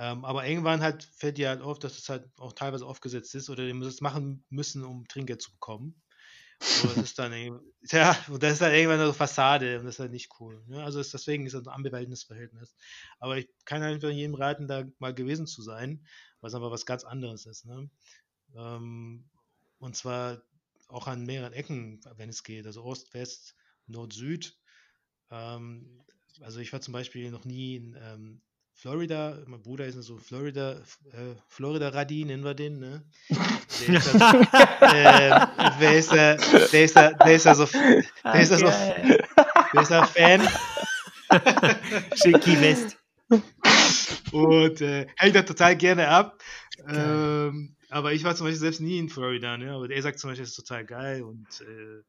[0.00, 3.50] Ähm, aber irgendwann halt fällt dir halt auf, dass es halt auch teilweise aufgesetzt ist
[3.50, 6.00] oder die müssen es machen müssen, um Trinkgeld zu bekommen.
[6.82, 7.34] Und das ist dann
[7.90, 10.64] ja, und das ist dann irgendwann eine Fassade und das ist halt nicht cool.
[10.68, 10.82] Ne?
[10.82, 12.74] Also ist, deswegen ist das ein ambivalentes Verhältnis.
[13.18, 16.06] Aber ich kann einfach jedem raten, da mal gewesen zu sein,
[16.40, 17.66] was aber was ganz anderes ist.
[17.66, 17.90] Ne?
[18.56, 19.28] Ähm,
[19.80, 20.42] und zwar
[20.88, 22.66] auch an mehreren Ecken, wenn es geht.
[22.66, 23.54] Also Ost, West,
[23.86, 24.58] Nord, Süd.
[25.30, 26.02] Ähm,
[26.40, 28.42] also ich war zum Beispiel noch nie in ähm,
[28.80, 30.72] Florida, mein Bruder ist so Florida,
[31.12, 33.04] äh, Florida-Radi, nennen wir den, ne?
[33.86, 34.32] Der ist, das,
[34.80, 36.34] äh, der ist da,
[36.72, 38.64] der ist da, der ist da so, der ist da so,
[39.74, 40.48] der ist da Fan.
[42.14, 42.96] Schicki West.
[44.32, 46.38] Und äh, hängt da total gerne ab.
[46.88, 49.72] Ähm, aber ich war zum Beispiel selbst nie in Florida, ne?
[49.72, 52.02] Aber er sagt zum Beispiel, es ist total geil und äh,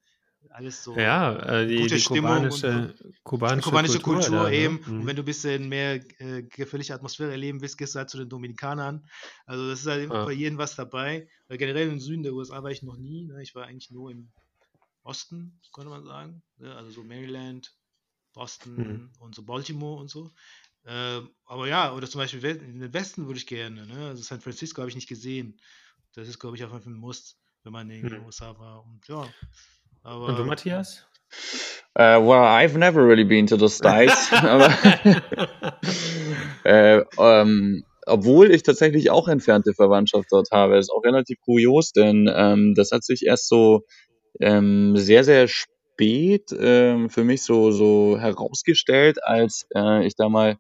[0.50, 0.96] alles so.
[0.98, 4.56] Ja, äh, die, gute die kubanische, kubanische, kubanische Kultur, Kultur da, ne?
[4.56, 4.82] eben.
[4.86, 5.00] Mhm.
[5.02, 8.18] Und wenn du ein bisschen mehr äh, gefällige Atmosphäre erleben willst, gehst du halt zu
[8.18, 9.06] den Dominikanern.
[9.46, 10.26] Also das ist halt ja.
[10.26, 11.28] bei jedem was dabei.
[11.48, 13.26] Weil generell im Süden der USA war ich noch nie.
[13.26, 13.42] Ne?
[13.42, 14.32] Ich war eigentlich nur im
[15.04, 16.42] Osten, könnte man sagen.
[16.58, 16.76] Ne?
[16.76, 17.74] Also so Maryland,
[18.34, 19.10] Boston mhm.
[19.20, 20.32] und so Baltimore und so.
[20.84, 23.86] Äh, aber ja, oder zum Beispiel in den Westen würde ich gerne.
[23.86, 24.08] Ne?
[24.08, 25.60] Also San Francisco habe ich nicht gesehen.
[26.14, 28.26] Das ist, glaube ich, auch einfach ein Muss, wenn man in den mhm.
[28.26, 28.86] USA war.
[28.86, 29.32] Und ja.
[30.04, 31.06] Aber, Und du, Matthias?
[31.98, 34.32] Uh, well, I've never really been to the States.
[34.32, 34.74] aber,
[36.64, 40.78] äh, ähm, obwohl ich tatsächlich auch entfernte Verwandtschaft dort habe.
[40.78, 43.82] ist auch relativ kurios, denn ähm, das hat sich erst so
[44.40, 50.58] ähm, sehr, sehr spät ähm, für mich so, so herausgestellt, als äh, ich da mal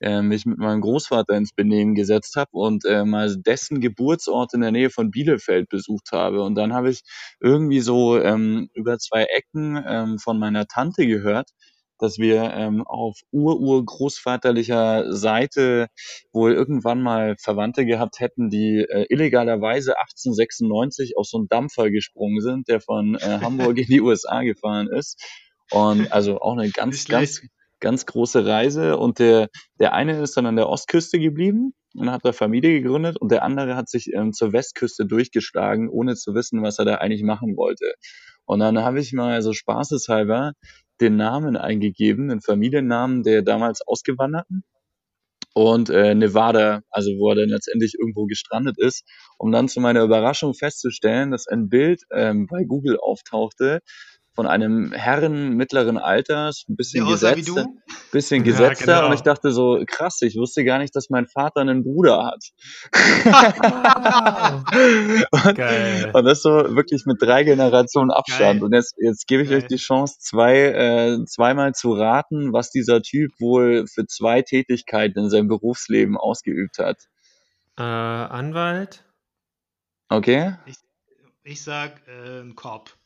[0.00, 4.62] äh, mich mit meinem Großvater ins Benehmen gesetzt habe und äh, mal dessen Geburtsort in
[4.62, 6.42] der Nähe von Bielefeld besucht habe.
[6.42, 7.02] Und dann habe ich
[7.40, 11.50] irgendwie so ähm, über zwei Ecken ähm, von meiner Tante gehört,
[12.00, 15.88] dass wir ähm, auf ur-ur-großvaterlicher Seite
[16.32, 22.40] wohl irgendwann mal Verwandte gehabt hätten, die äh, illegalerweise 1896 auf so einen Dampfer gesprungen
[22.40, 25.22] sind, der von äh, Hamburg in die USA gefahren ist.
[25.70, 27.42] Und also auch eine ganz, ganz,
[27.80, 32.24] ganz große Reise und der, der eine ist dann an der Ostküste geblieben und hat
[32.24, 36.62] da Familie gegründet und der andere hat sich ähm, zur Westküste durchgeschlagen, ohne zu wissen,
[36.62, 37.94] was er da eigentlich machen wollte.
[38.44, 40.52] Und dann habe ich mal so spaßeshalber
[41.00, 44.64] den Namen eingegeben, den Familiennamen der damals Ausgewanderten
[45.54, 49.04] und äh, Nevada, also wo er dann letztendlich irgendwo gestrandet ist,
[49.38, 53.80] um dann zu meiner Überraschung festzustellen, dass ein Bild ähm, bei Google auftauchte
[54.34, 57.66] von einem Herren mittleren Alters, ein bisschen gesetzter,
[58.12, 59.08] bisschen gesetzter ja, genau.
[59.08, 62.44] und ich dachte so, krass, ich wusste gar nicht, dass mein Vater einen Bruder hat.
[65.44, 66.10] und, Geil.
[66.12, 68.60] und das so wirklich mit drei Generationen Abstand.
[68.60, 68.64] Geil.
[68.64, 69.58] Und jetzt, jetzt gebe ich Geil.
[69.58, 75.18] euch die Chance, zwei, äh, zweimal zu raten, was dieser Typ wohl für zwei Tätigkeiten
[75.18, 76.98] in seinem Berufsleben ausgeübt hat.
[77.76, 79.04] Äh, Anwalt.
[80.08, 80.54] Okay.
[80.66, 80.76] Ich,
[81.42, 82.99] ich sag äh, ein Korb.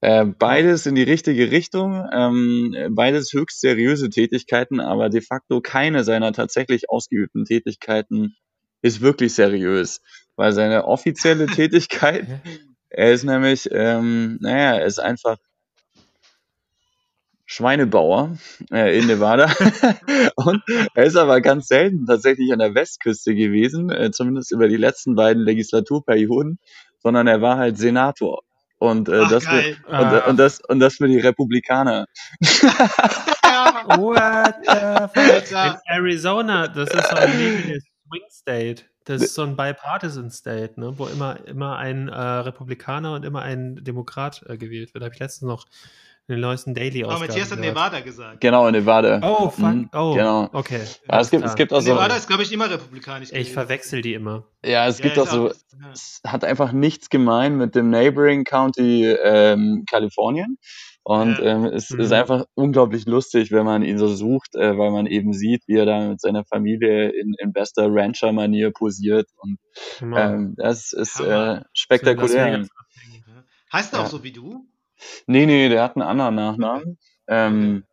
[0.00, 6.04] Äh, beides in die richtige Richtung, ähm, beides höchst seriöse Tätigkeiten, aber de facto keine
[6.04, 8.34] seiner tatsächlich ausgeübten Tätigkeiten
[8.82, 10.00] ist wirklich seriös,
[10.36, 12.26] weil seine offizielle Tätigkeit,
[12.88, 15.36] er ist nämlich, ähm, naja, er ist einfach
[17.52, 18.38] Schweinebauer
[18.72, 19.52] äh, in Nevada.
[20.36, 20.62] und
[20.94, 25.16] er ist aber ganz selten tatsächlich an der Westküste gewesen, äh, zumindest über die letzten
[25.16, 26.60] beiden Legislaturperioden,
[27.00, 28.42] sondern er war halt Senator.
[28.80, 32.06] Und, äh, Ach, das für, und, und, das, und das für die Republikaner.
[32.40, 34.72] What the
[35.12, 35.52] fuck?
[35.52, 38.84] In Arizona, das ist so ein legales Swing State.
[39.04, 43.42] Das ist so ein Bipartisan State, ne, wo immer, immer ein äh, Republikaner und immer
[43.42, 45.02] ein Demokrat äh, gewählt wird.
[45.02, 45.66] Da habe ich letztens noch
[46.30, 47.16] den neuesten Daily aus.
[47.16, 48.40] Oh, Matthias hat Nevada gesagt.
[48.40, 49.20] Genau, in Nevada.
[49.22, 49.64] Oh, fuck.
[49.64, 50.48] Mhm, oh, genau.
[50.52, 50.80] okay.
[51.08, 51.92] Ja, es, gibt, es gibt auch so.
[51.92, 53.32] Nevada ist, glaube ich, immer republikanisch.
[53.32, 54.46] Ich verwechsel die immer.
[54.64, 55.48] Ja, es ja, gibt auch so.
[55.48, 55.90] Auch, ja.
[55.92, 60.58] Es hat einfach nichts gemein mit dem Neighboring County ähm, Kalifornien.
[61.02, 61.44] Und ja.
[61.44, 62.00] ähm, es mhm.
[62.00, 65.76] ist einfach unglaublich lustig, wenn man ihn so sucht, äh, weil man eben sieht, wie
[65.76, 69.28] er da mit seiner Familie in, in bester Rancher-Manier posiert.
[69.38, 69.58] Und
[70.02, 72.66] ähm, das ist äh, spektakulär.
[73.72, 74.66] Heißt er auch so wie du?
[75.26, 77.84] Nee, nee, der hat einen anderen Nachnamen, ähm,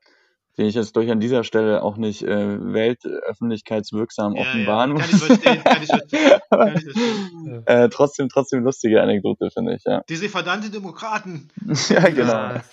[0.58, 5.02] den ich jetzt durch an dieser Stelle auch nicht äh, weltöffentlichkeitswirksam ja, offenbaren muss.
[5.02, 6.40] Kann ich verstehen, kann ich verstehen.
[6.50, 7.64] Kann ich verstehen.
[7.66, 10.04] äh, trotzdem, trotzdem lustige Anekdote, finde ich, ja.
[10.10, 11.50] Diese verdammten Demokraten.
[11.90, 12.34] ja, genau.
[12.34, 12.64] Ja.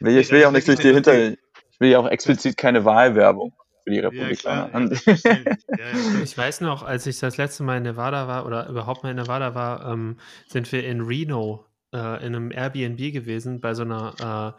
[0.00, 1.32] Will, ich will ja auch nicht durch die Hinter...
[1.76, 3.52] Ich will ja auch explizit keine Wahlwerbung
[3.84, 4.80] für die Republikaner.
[4.80, 8.66] Ja, klar, ja, ich weiß noch, als ich das letzte Mal in Nevada war oder
[8.68, 10.16] überhaupt mal in Nevada war, ähm,
[10.48, 14.56] sind wir in Reno äh, in einem Airbnb gewesen bei so einer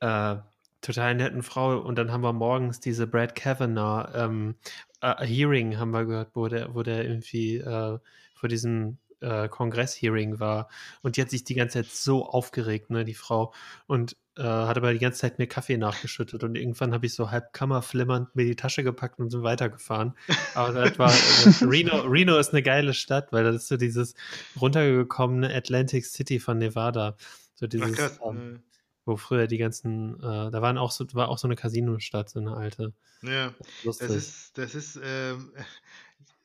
[0.00, 0.36] äh, äh,
[0.80, 1.78] total netten Frau.
[1.78, 4.56] Und dann haben wir morgens diese Brad Kavanaugh ähm,
[5.00, 7.98] äh, Hearing haben wir gehört, wo der, wo der irgendwie äh,
[8.34, 10.68] vor diesem äh, Kongress-Hearing war
[11.02, 13.52] und die hat sich die ganze Zeit so aufgeregt, ne, die Frau
[13.86, 17.30] und äh, hat aber die ganze Zeit mir Kaffee nachgeschüttet und irgendwann habe ich so
[17.30, 20.14] halb kammerflimmernd mir die Tasche gepackt und so weitergefahren.
[20.54, 24.14] Aber das war äh, Reno, Reno ist eine geile Stadt, weil das ist so dieses
[24.60, 27.16] runtergekommene Atlantic City von Nevada.
[27.54, 28.62] So dieses, Ach, ähm,
[29.04, 32.40] wo früher die ganzen, äh, da waren auch so, war auch so eine Casino-Stadt, so
[32.40, 32.92] eine alte.
[33.22, 33.52] Ja,
[33.84, 35.52] das ist, das ist, ähm,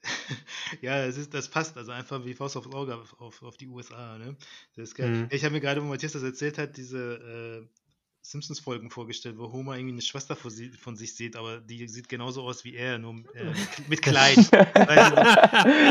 [0.81, 3.67] ja, das, ist, das passt also einfach wie Faust auf Auge auf, auf, auf die
[3.67, 4.17] USA.
[4.17, 4.35] Ne?
[4.75, 5.09] Das ist geil.
[5.09, 5.27] Mhm.
[5.31, 7.67] Ich habe mir gerade, wo Matthias das erzählt hat, diese äh,
[8.29, 12.09] Simpsons-Folgen vorgestellt, wo Homer irgendwie eine Schwester von, sie, von, sich sieht, aber die sieht
[12.09, 13.53] genauso aus wie er, nur äh,
[13.87, 14.37] mit Kleid.
[14.37, 15.11] weißt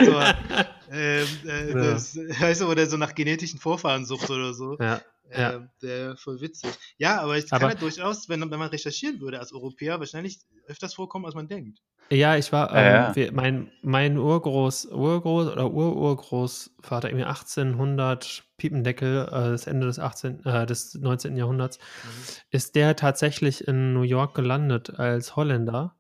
[0.05, 1.75] du, so, äh, äh, ja.
[1.75, 4.77] das, weißt du, oder so nach genetischen Vorfahren sucht oder so.
[4.79, 5.01] Ja.
[5.33, 5.57] Ja.
[5.57, 6.71] Äh, der voll witzig.
[6.99, 10.95] Ja, aber es kann ja durchaus, wenn, wenn man recherchieren würde als Europäer, wahrscheinlich öfters
[10.95, 11.81] vorkommen, als man denkt.
[12.11, 13.33] Ja, ich war, ähm, ja.
[13.33, 20.67] mein, mein Urgroß, Urgroß oder Ururgroßvater, irgendwie 1800 Piependeckel, äh, das Ende des, 18, äh,
[20.67, 21.37] des 19.
[21.37, 22.11] Jahrhunderts, mhm.
[22.51, 25.95] ist der tatsächlich in New York gelandet als Holländer.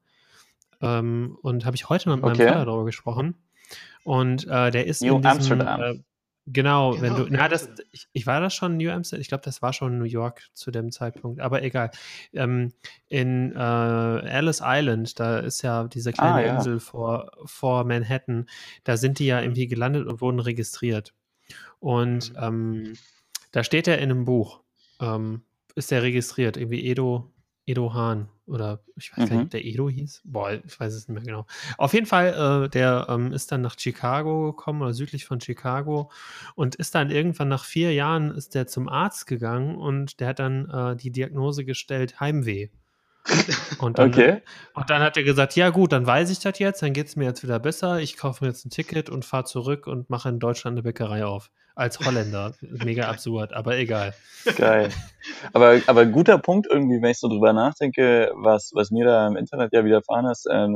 [0.80, 2.48] Ähm, und habe ich heute mit meinem okay.
[2.48, 3.34] Vater darüber gesprochen.
[4.04, 5.80] Und äh, der ist New in diesem, Amsterdam.
[5.80, 6.02] Äh,
[6.48, 9.42] Genau, genau, wenn du, na, das, ich, ich war das schon New Amsterdam, ich glaube,
[9.42, 11.90] das war schon New York zu dem Zeitpunkt, aber egal.
[12.32, 12.72] Ähm,
[13.08, 16.54] in äh, Alice Island, da ist ja diese kleine ah, ja.
[16.54, 18.46] Insel vor, vor Manhattan,
[18.84, 21.14] da sind die ja irgendwie gelandet und wurden registriert.
[21.78, 22.38] Und mhm.
[22.40, 22.92] ähm,
[23.52, 24.60] da steht er in einem Buch,
[25.00, 25.42] ähm,
[25.74, 27.32] ist er registriert, irgendwie Edo
[27.66, 29.36] Edo Hahn oder ich weiß mhm.
[29.36, 30.22] nicht, ob der Edo hieß.
[30.24, 31.46] Boah, ich weiß es nicht mehr genau.
[31.78, 36.10] Auf jeden Fall, äh, der ähm, ist dann nach Chicago gekommen oder südlich von Chicago
[36.54, 40.38] und ist dann irgendwann nach vier Jahren ist der zum Arzt gegangen und der hat
[40.38, 42.68] dann äh, die Diagnose gestellt Heimweh.
[43.78, 44.42] Und dann, okay.
[44.74, 47.16] und dann hat er gesagt, ja gut, dann weiß ich das jetzt, dann geht es
[47.16, 47.98] mir jetzt wieder besser.
[47.98, 51.24] Ich kaufe mir jetzt ein Ticket und fahre zurück und mache in Deutschland eine Bäckerei
[51.24, 52.54] auf als Holländer.
[52.84, 54.14] Mega absurd, aber egal.
[54.56, 54.88] Geil.
[55.52, 59.36] Aber, aber guter Punkt irgendwie, wenn ich so drüber nachdenke, was, was mir da im
[59.36, 60.66] Internet ja widerfahren ist, äh,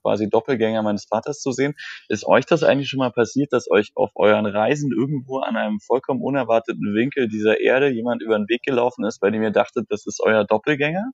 [0.00, 1.74] quasi Doppelgänger meines Vaters zu sehen.
[2.08, 5.78] Ist euch das eigentlich schon mal passiert, dass euch auf euren Reisen irgendwo an einem
[5.80, 9.86] vollkommen unerwarteten Winkel dieser Erde jemand über den Weg gelaufen ist, bei dem ihr dachtet,
[9.90, 11.10] das ist euer Doppelgänger?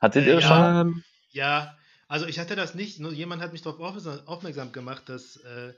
[0.00, 1.04] Hattet ihr das ja, schon?
[1.30, 1.76] Ja,
[2.08, 3.80] Also ich hatte das nicht, nur jemand hat mich darauf
[4.26, 5.74] aufmerksam gemacht, dass äh,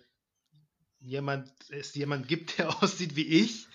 [1.00, 3.66] jemand, es jemand gibt, der aussieht wie ich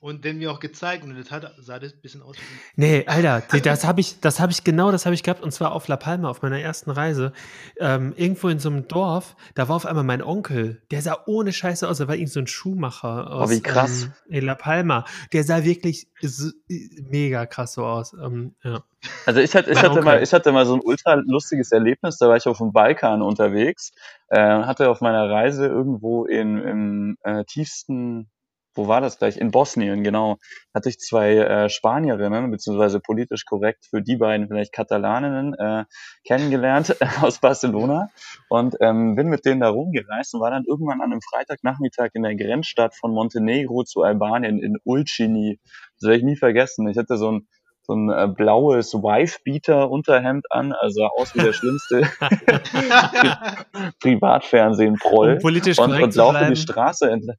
[0.00, 2.36] und den mir auch gezeigt und das hat, sah das ein bisschen aus.
[2.74, 5.72] Nee, Alter, das habe ich, das habe ich genau, das habe ich gehabt und zwar
[5.72, 7.32] auf La Palma auf meiner ersten Reise.
[7.78, 11.52] Ähm, irgendwo in so einem Dorf, da war auf einmal mein Onkel, der sah ohne
[11.52, 14.04] Scheiße aus, da war irgendwie so ein Schuhmacher aus oh, wie krass.
[14.04, 15.04] Ähm, in La Palma.
[15.34, 18.14] Der sah wirklich so, mega krass so aus.
[18.14, 18.82] Ähm, ja.
[19.26, 22.28] Also ich hatte, ich hatte mal, ich hatte mal so ein ultra lustiges Erlebnis, da
[22.28, 23.92] war ich auf dem Balkan unterwegs,
[24.28, 28.30] äh, hatte auf meiner Reise irgendwo in, im äh, tiefsten
[28.74, 29.36] wo war das gleich?
[29.36, 30.36] In Bosnien, genau.
[30.72, 35.84] Hatte ich zwei äh, Spanierinnen, beziehungsweise politisch korrekt für die beiden vielleicht Katalaninnen äh,
[36.24, 38.08] kennengelernt äh, aus Barcelona
[38.48, 42.22] und ähm, bin mit denen da rumgereist und war dann irgendwann an einem Freitagnachmittag in
[42.22, 45.58] der Grenzstadt von Montenegro zu Albanien in Ulcini.
[45.98, 46.88] Das werde ich nie vergessen.
[46.88, 47.48] Ich hatte so ein
[47.82, 52.02] so ein äh, blaues Wife-Beater-Unterhemd an, also aus wie der schlimmste
[54.00, 55.32] Privatfernsehen-Proll.
[55.32, 57.36] Um politisch und, und laufe die Straße entlang.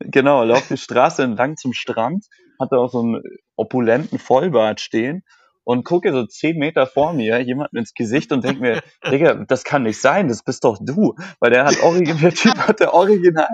[0.00, 2.26] Genau, laufe die Straße entlang zum Strand,
[2.58, 3.22] hatte auch so einen
[3.56, 5.22] opulenten Vollbart stehen
[5.64, 9.62] und gucke so zehn Meter vor mir jemanden ins Gesicht und denke mir, Digga, das
[9.62, 11.14] kann nicht sein, das bist doch du.
[11.38, 13.46] Weil der hat original, der Typ hatte original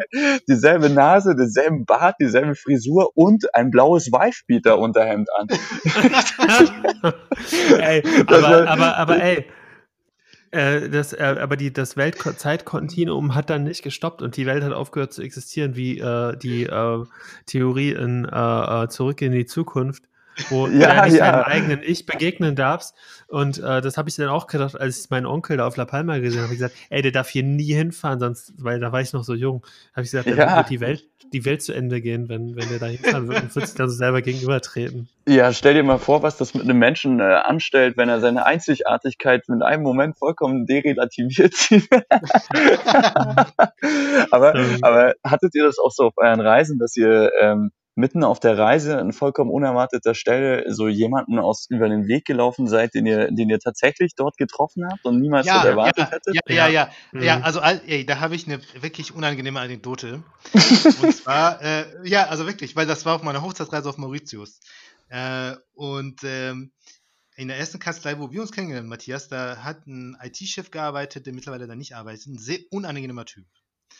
[0.48, 5.48] dieselbe Nase, denselben Bart, dieselbe Frisur und ein blaues Wife-Beater-Unterhemd an.
[7.80, 9.46] ey, aber, aber, aber ey,
[10.56, 14.72] äh, das, äh, aber die, das Weltzeitkontinuum hat dann nicht gestoppt und die Welt hat
[14.72, 17.04] aufgehört zu existieren, wie äh, die äh,
[17.46, 20.04] Theorie in äh, Zurück in die Zukunft,
[20.48, 21.32] wo ja, du nicht ja.
[21.32, 22.94] deinem eigenen Ich begegnen darfst.
[23.28, 26.18] Und das habe ich dann auch gedacht, als ich meinen Onkel da auf La Palma
[26.18, 29.12] gesehen habe, ich gesagt, ey, der darf hier nie hinfahren, sonst, weil da war ich
[29.12, 30.58] noch so jung, habe ich gesagt, ja.
[30.58, 33.54] wird die Welt, die Welt zu Ende gehen, wenn, wenn der da hinfahren wird und
[33.54, 35.08] wird sich dann so selber gegenübertreten.
[35.28, 38.46] Ja, stell dir mal vor, was das mit einem Menschen äh, anstellt, wenn er seine
[38.46, 41.88] Einzigartigkeit in einem Moment vollkommen derelativiert sieht.
[44.30, 48.38] aber, aber hattet ihr das auch so auf euren Reisen, dass ihr ähm, mitten auf
[48.40, 53.06] der Reise an vollkommen unerwarteter Stelle so jemanden aus über den Weg gelaufen seid, den
[53.06, 56.34] ihr, den ihr tatsächlich dort getroffen habt und niemals ja, erwartet ja, hättet?
[56.34, 56.90] Ja, ja, ja.
[57.12, 57.22] Mhm.
[57.22, 60.22] ja also ey, da habe ich eine wirklich unangenehme Anekdote.
[61.02, 64.60] und zwar, äh, ja, also wirklich, weil das war auf meiner Hochzeitsreise auf Mauritius.
[65.08, 66.72] Äh, und ähm,
[67.36, 71.32] in der ersten Kanzlei, wo wir uns kennengelernt, Matthias, da hat ein IT-Chef gearbeitet, der
[71.32, 72.26] mittlerweile da nicht arbeitet.
[72.26, 73.46] Ein sehr unangenehmer Typ.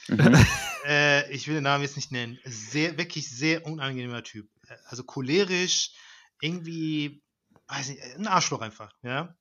[0.09, 0.47] Mhm.
[0.87, 2.39] äh, ich will den Namen jetzt nicht nennen.
[2.45, 4.49] Sehr, wirklich sehr unangenehmer Typ.
[4.69, 5.93] Äh, also cholerisch,
[6.41, 7.23] irgendwie,
[7.69, 9.35] weiß nicht, ein Arschloch einfach, ja.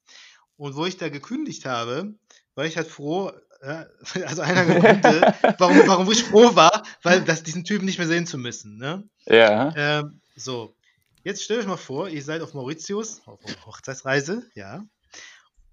[0.57, 2.15] Und wo ich da gekündigt habe,
[2.55, 3.31] war ich halt froh,
[3.61, 3.85] ja,
[4.25, 8.27] also einer Gründe, warum, warum ich froh war, weil das diesen Typen nicht mehr sehen
[8.27, 9.07] zu müssen, ne?
[9.25, 9.73] Ja.
[9.75, 10.75] Ähm, so.
[11.23, 14.85] Jetzt stellt euch mal vor, ihr seid auf Mauritius, auf Hochzeitsreise, ja.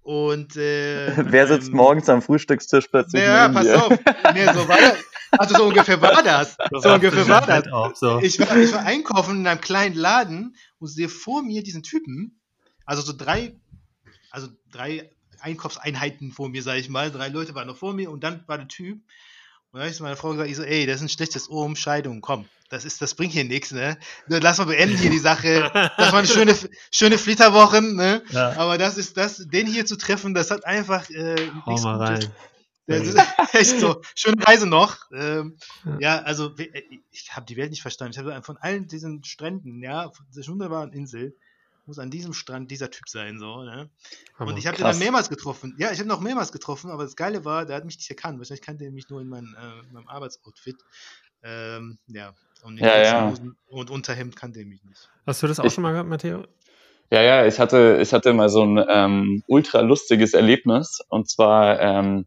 [0.03, 3.23] Und äh, wer sitzt ähm, morgens am Frühstückstisch plötzlich?
[3.23, 3.85] Ja, pass dir?
[3.85, 3.99] auf.
[4.33, 4.97] Nee, so war das.
[5.31, 6.57] Also so ungefähr war das.
[6.71, 7.71] So ungefähr war das.
[7.71, 8.19] Auch, so.
[8.19, 12.41] ich, war, ich war einkaufen in einem kleinen Laden und sehe vor mir diesen Typen,
[12.85, 13.55] also so drei,
[14.29, 17.09] also drei Einkaufseinheiten vor mir, sage ich mal.
[17.09, 19.01] Drei Leute waren noch vor mir und dann war der Typ.
[19.73, 21.49] Und dann habe ich zu meiner Frau gesagt, ich so, ey, das ist ein schlechtes
[21.49, 23.97] Ohr um Scheidung, komm das ist, das bringt hier nichts, ne?
[24.27, 25.69] Lass mal beenden hier die Sache.
[25.73, 26.55] Das war eine schöne,
[26.91, 28.23] schöne Flitterwoche, ne?
[28.31, 28.53] Ja.
[28.57, 32.33] Aber das ist das, den hier zu treffen, das hat einfach äh, Hau mal rein.
[32.87, 33.17] Das ist
[33.53, 34.01] echt so.
[34.15, 34.97] Schöne Reise noch.
[35.13, 35.97] Ähm, ja.
[35.99, 36.21] ja.
[36.23, 36.51] also
[37.11, 38.13] ich habe die Welt nicht verstanden.
[38.13, 41.37] Ich habe von allen diesen Stränden, ja, von dieser wunderbaren Insel,
[41.85, 43.89] muss an diesem Strand dieser Typ sein, so, ne?
[44.39, 45.75] Und ich habe den dann mehrmals getroffen.
[45.77, 48.39] Ja, ich habe noch mehrmals getroffen, aber das Geile war, der hat mich nicht erkannt.
[48.39, 50.77] Wahrscheinlich kannte er mich nur in meinem, äh, meinem Arbeitsoutfit.
[51.43, 53.33] Ähm, ja, und, ja, ja.
[53.67, 55.09] und Unterhemd kannte er mich nicht.
[55.25, 56.45] Hast du das auch ich, schon mal gehabt, Matteo?
[57.11, 60.99] Ja, ja, ich hatte, ich hatte mal so ein ähm, ultra lustiges Erlebnis.
[61.09, 62.25] Und zwar ähm,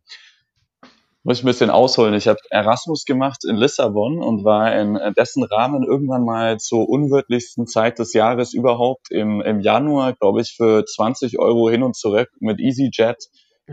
[1.26, 2.14] muss ich ein bisschen ausholen.
[2.14, 7.66] Ich habe Erasmus gemacht in Lissabon und war in dessen Rahmen irgendwann mal zur unwirtlichsten
[7.66, 12.30] Zeit des Jahres überhaupt im, im Januar, glaube ich, für 20 Euro hin und zurück
[12.38, 13.28] mit EasyJet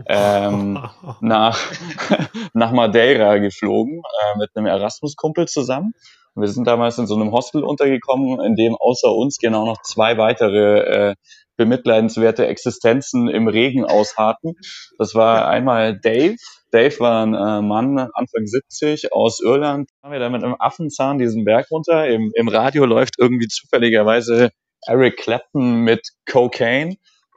[0.08, 0.84] ähm,
[1.20, 1.60] nach,
[2.54, 5.92] nach Madeira geflogen äh, mit einem Erasmus-Kumpel zusammen.
[6.34, 10.18] wir sind damals in so einem Hostel untergekommen, in dem außer uns genau noch zwei
[10.18, 11.14] weitere äh,
[11.56, 14.54] bemitleidenswerte Existenzen im Regen ausharten.
[14.98, 16.34] Das war einmal Dave.
[16.74, 19.88] Dave war ein äh, Mann, Anfang 70, aus Irland.
[20.02, 22.08] Haben wir da mit einem Affenzahn diesen Berg runter.
[22.08, 24.50] Im, Im Radio läuft irgendwie zufälligerweise
[24.84, 26.96] Eric Clapton mit Cocaine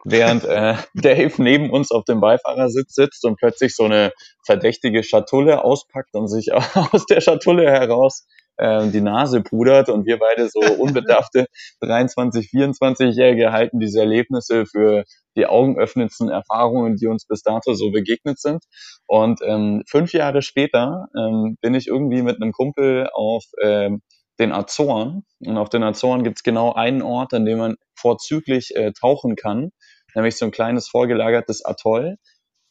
[0.09, 4.11] während äh, Dave neben uns auf dem Beifahrersitz sitzt und plötzlich so eine
[4.45, 8.25] verdächtige Schatulle auspackt und sich aus der Schatulle heraus
[8.57, 11.47] äh, die Nase pudert und wir beide so unbedarfte
[11.81, 15.03] 23, 24-Jährige halten diese Erlebnisse für
[15.35, 18.63] die augenöffnendsten Erfahrungen, die uns bis dato so begegnet sind.
[19.05, 24.01] Und ähm, fünf Jahre später ähm, bin ich irgendwie mit einem Kumpel auf ähm,
[24.39, 25.23] den Azoren.
[25.39, 29.35] Und auf den Azoren gibt es genau einen Ort, an dem man vorzüglich äh, tauchen
[29.35, 29.71] kann,
[30.17, 32.17] nämlich so ein kleines vorgelagertes Atoll.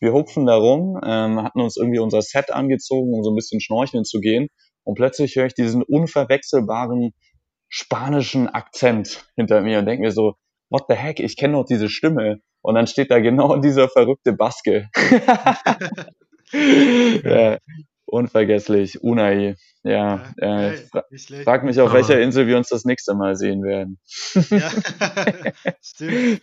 [0.00, 3.60] Wir hupfen da rum, ähm, hatten uns irgendwie unser Set angezogen, um so ein bisschen
[3.60, 4.48] schnorcheln zu gehen.
[4.84, 7.14] Und plötzlich höre ich diesen unverwechselbaren
[7.68, 10.34] spanischen Akzent hinter mir und denke mir so,
[10.68, 12.40] what the heck, ich kenne doch diese Stimme.
[12.62, 14.90] Und dann steht da genau dieser verrückte Baske.
[16.52, 17.58] ja,
[18.06, 19.56] unvergesslich, Unai.
[19.82, 21.04] Ja, ja äh, fra
[21.44, 23.98] frag mich, auf welcher Insel wir uns das nächste Mal sehen werden.
[24.50, 24.70] ja,
[25.82, 26.42] stimmt.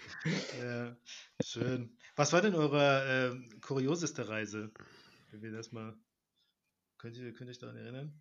[0.64, 0.96] Ja,
[1.44, 1.98] schön.
[2.16, 4.72] Was war denn eure äh, kurioseste Reise?
[5.32, 5.96] Wenn wir das mal.
[7.00, 8.14] Könnt ihr, könnt ihr euch daran erinnern?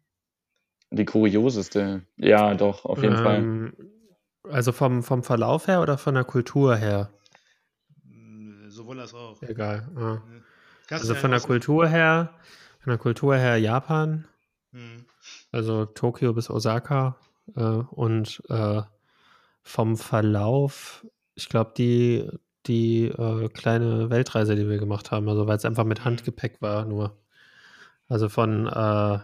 [0.90, 2.06] Die kurioseste.
[2.16, 4.52] Ja, doch, auf jeden ähm, Fall.
[4.52, 7.12] Also vom, vom Verlauf her oder von der Kultur her?
[8.04, 9.40] Hm, sowohl als auch.
[9.42, 9.88] Egal.
[9.96, 10.22] Ja.
[10.90, 12.34] Also von der Kultur her,
[12.82, 14.24] von der Kultur her Japan.
[14.72, 15.04] Hm.
[15.52, 17.16] Also Tokio bis Osaka.
[17.54, 18.82] Äh, und äh,
[19.62, 22.28] vom Verlauf, ich glaube, die,
[22.66, 26.06] die äh, kleine Weltreise, die wir gemacht haben, also weil es einfach mit hm.
[26.06, 27.16] Handgepäck war, nur.
[28.08, 29.18] Also von äh,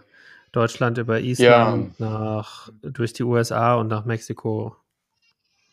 [0.53, 2.07] Deutschland über Island ja.
[2.09, 4.77] nach durch die USA und nach Mexiko.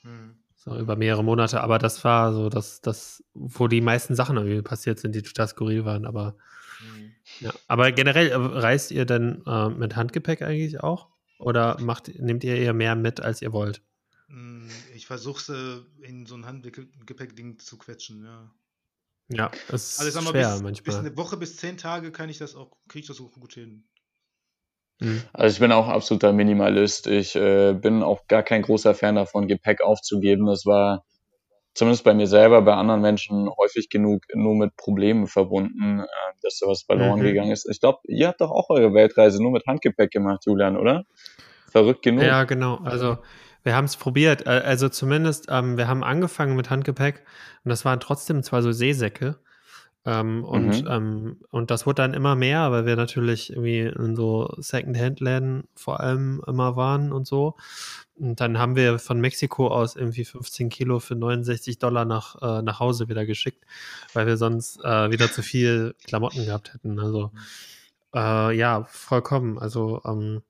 [0.02, 0.36] Hm.
[0.56, 1.62] So über mehrere Monate.
[1.62, 5.48] Aber das war so, dass das, wo die meisten Sachen irgendwie passiert sind, die total
[5.48, 6.06] skurril waren.
[6.06, 6.36] Aber.
[7.40, 7.54] Ja.
[7.68, 11.10] Aber generell äh, reist ihr denn äh, mit Handgepäck eigentlich auch?
[11.40, 13.82] Oder macht, nehmt ihr eher mehr mit, als ihr wollt?
[14.28, 18.52] Hm, ich versuche es äh, in so ein Handgepäck-Ding zu quetschen, ja.
[19.28, 20.84] Ja, es also, ist mal, schwer bis, manchmal.
[20.84, 23.54] Bis eine Woche bis zehn Tage kann ich das auch, kriege ich das auch gut
[23.54, 23.84] hin.
[25.00, 25.24] Mhm.
[25.34, 27.08] Also ich bin auch absoluter Minimalist.
[27.08, 30.46] Ich äh, bin auch gar kein großer Fan davon, Gepäck aufzugeben.
[30.46, 31.06] Das war
[31.76, 36.06] zumindest bei mir selber, bei anderen Menschen häufig genug nur mit Problemen verbunden, äh,
[36.42, 37.26] dass da was verloren mhm.
[37.26, 37.70] gegangen ist.
[37.70, 41.04] Ich glaube, ihr habt doch auch eure Weltreise nur mit Handgepäck gemacht, Julian, oder?
[41.70, 42.24] Verrückt genug.
[42.24, 42.80] Ja, genau.
[42.84, 43.18] Also
[43.64, 44.48] wir haben es probiert.
[44.48, 47.24] Äh, also zumindest, ähm, wir haben angefangen mit Handgepäck
[47.64, 49.36] und das waren trotzdem zwar so Seesäcke.
[50.06, 50.88] Ähm, und, mhm.
[50.88, 56.00] ähm, und das wurde dann immer mehr, weil wir natürlich irgendwie in so Second-Hand-Läden vor
[56.00, 57.56] allem immer waren und so.
[58.18, 62.62] Und dann haben wir von Mexiko aus irgendwie 15 Kilo für 69 Dollar nach, äh,
[62.62, 63.66] nach Hause wieder geschickt,
[64.14, 67.00] weil wir sonst äh, wieder zu viel Klamotten gehabt hätten.
[67.00, 67.32] Also
[68.14, 69.58] äh, ja, vollkommen.
[69.58, 70.44] Also ähm,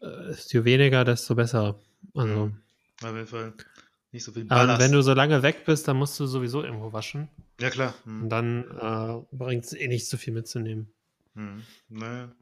[0.00, 1.76] äh, je weniger, desto besser.
[2.14, 2.46] Also.
[2.46, 2.56] Mhm.
[3.02, 3.52] Auf jeden Fall.
[4.12, 4.68] Nicht so viel Ballast.
[4.68, 7.28] Aber wenn du so lange weg bist, dann musst du sowieso irgendwo waschen.
[7.60, 7.94] Ja, klar.
[8.04, 8.22] Mhm.
[8.22, 10.92] Und dann äh, bringt es eh nicht so viel mitzunehmen.
[11.34, 11.62] Mhm.
[11.88, 12.32] Naja,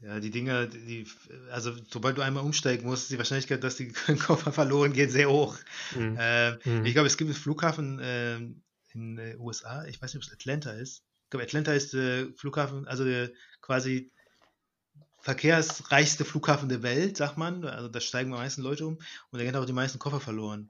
[0.00, 1.06] ja, die Dinger, die,
[1.50, 3.88] also sobald du einmal umsteigen musst, ist die Wahrscheinlichkeit, dass die
[4.26, 5.56] Koffer verloren gehen, sehr hoch.
[5.96, 6.16] Mhm.
[6.18, 6.84] Äh, mhm.
[6.84, 8.62] Ich glaube, es gibt einen Flughafen äh, in
[8.92, 11.04] den äh, USA, ich weiß nicht, ob es Atlanta ist.
[11.24, 13.30] Ich glaube, Atlanta ist der Flughafen, also der
[13.62, 14.12] quasi
[15.24, 17.64] verkehrsreichste Flughafen der Welt, sagt man.
[17.64, 18.98] Also da steigen am meisten Leute um
[19.30, 20.68] und da gehen auch die meisten Koffer verloren.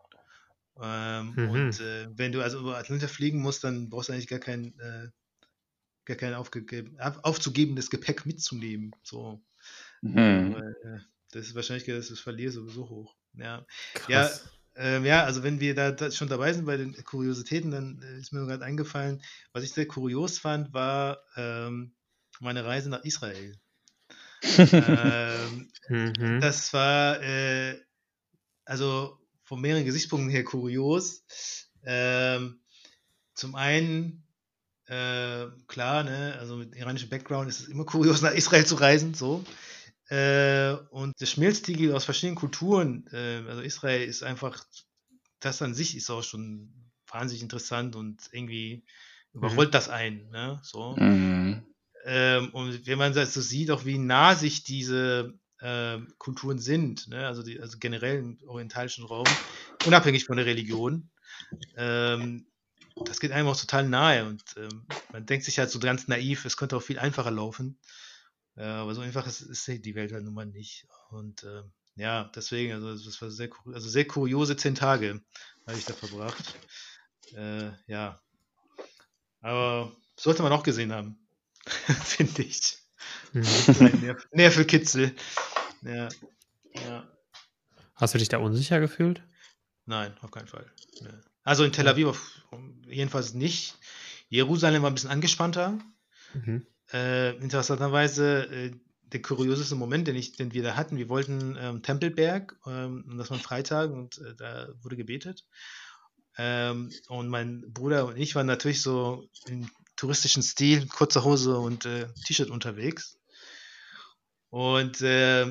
[0.81, 1.51] Ähm, mhm.
[1.51, 4.79] Und äh, wenn du also über Atlanta fliegen musst, dann brauchst du eigentlich gar kein,
[4.79, 5.09] äh,
[6.05, 8.93] gar kein aufzugebendes Gepäck mitzunehmen.
[9.03, 9.43] So.
[10.03, 10.55] Mhm.
[10.55, 11.01] Aber, äh,
[11.33, 13.17] das ist wahrscheinlich, dass du es verlierst, sowieso hoch.
[13.33, 14.09] Ja, Krass.
[14.09, 14.31] ja,
[14.77, 18.21] ähm, ja, also wenn wir da, da, schon dabei sind bei den Kuriositäten, dann äh,
[18.21, 19.21] ist mir gerade eingefallen,
[19.53, 21.97] was ich sehr kurios fand, war ähm,
[22.39, 23.59] meine Reise nach Israel
[24.59, 26.41] ähm, mhm.
[26.41, 27.81] Das war äh,
[28.65, 31.25] also von mehreren Gesichtspunkten her kurios.
[31.85, 32.61] Ähm,
[33.35, 34.25] zum einen,
[34.87, 39.15] äh, klar, ne, also mit iranischem Background ist es immer kurios, nach Israel zu reisen,
[39.15, 39.45] so.
[40.09, 44.65] Äh, und das Schmelztiegel aus verschiedenen Kulturen, äh, also Israel ist einfach,
[45.41, 46.73] das an sich ist auch schon
[47.09, 48.85] wahnsinnig interessant und irgendwie
[49.33, 49.73] überrollt mhm.
[49.73, 50.97] das ein, ne, so.
[50.97, 51.65] Mhm.
[52.05, 57.27] Ähm, und wenn man so sieht, auch wie nah sich diese äh, Kulturen sind, ne?
[57.27, 59.27] also, die, also generell im orientalischen Raum,
[59.87, 61.11] unabhängig von der Religion,
[61.77, 62.47] ähm,
[63.07, 66.45] das geht einem auch total nahe und ähm, man denkt sich halt so ganz naiv,
[66.45, 67.79] es könnte auch viel einfacher laufen.
[68.57, 70.87] Äh, aber so einfach ist, ist, die Welt halt nun mal nicht.
[71.11, 71.63] Und äh,
[71.97, 75.21] ja, deswegen, also das war sehr, also sehr kuriose zehn Tage
[75.67, 76.55] habe ich da verbracht.
[77.35, 78.21] Äh, ja.
[79.41, 81.24] Aber sollte man auch gesehen haben.
[82.05, 82.79] finde ich.
[83.33, 83.43] Mhm.
[84.03, 85.15] Nerv Nervenkitzel.
[85.83, 86.09] Ja.
[86.75, 87.09] ja.
[87.95, 89.23] Hast du dich da unsicher gefühlt?
[89.87, 90.71] Nein, auf keinen Fall.
[91.43, 92.43] Also in Tel Aviv
[92.87, 93.77] jedenfalls nicht.
[94.29, 95.79] Jerusalem war ein bisschen angespannter.
[96.33, 96.67] Mhm.
[96.93, 98.73] Äh, interessanterweise äh,
[99.15, 100.97] der kurioseste Moment, den, ich, den wir da hatten.
[100.97, 105.45] Wir wollten ähm, Tempelberg, ähm, und das war ein Freitag und äh, da wurde gebetet.
[106.37, 111.85] Ähm, und mein Bruder und ich waren natürlich so im touristischen Stil, kurzer Hose und
[111.87, 113.19] äh, T-Shirt unterwegs.
[114.51, 115.47] Und äh,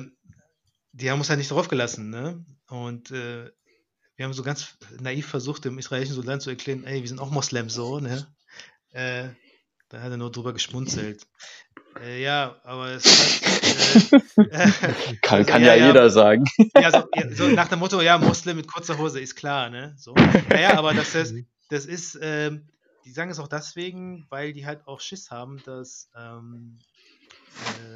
[0.92, 2.10] die haben uns halt nicht draufgelassen.
[2.10, 2.44] Ne?
[2.68, 3.50] Und äh,
[4.16, 7.30] wir haben so ganz naiv versucht, dem israelischen Soldaten zu erklären, ey, wir sind auch
[7.30, 8.26] Moslems so, ne?
[8.92, 9.28] Äh,
[9.88, 11.26] da hat er nur drüber geschmunzelt.
[12.00, 16.44] Äh, ja, aber es hat, äh, kann, also, kann ja, ja, jeder sagen.
[16.80, 19.94] Ja so, ja so, nach dem Motto, ja, Moslem mit kurzer Hose ist klar, ne?
[19.98, 20.14] So.
[20.48, 21.34] Naja, aber das ist,
[21.70, 22.68] das ist, ähm,
[23.04, 26.78] die sagen es auch deswegen, weil die halt auch Schiss haben, dass, ähm,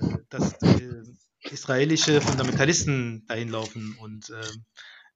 [0.03, 1.03] äh, dass äh,
[1.51, 4.65] israelische Fundamentalisten dahin laufen und ähm,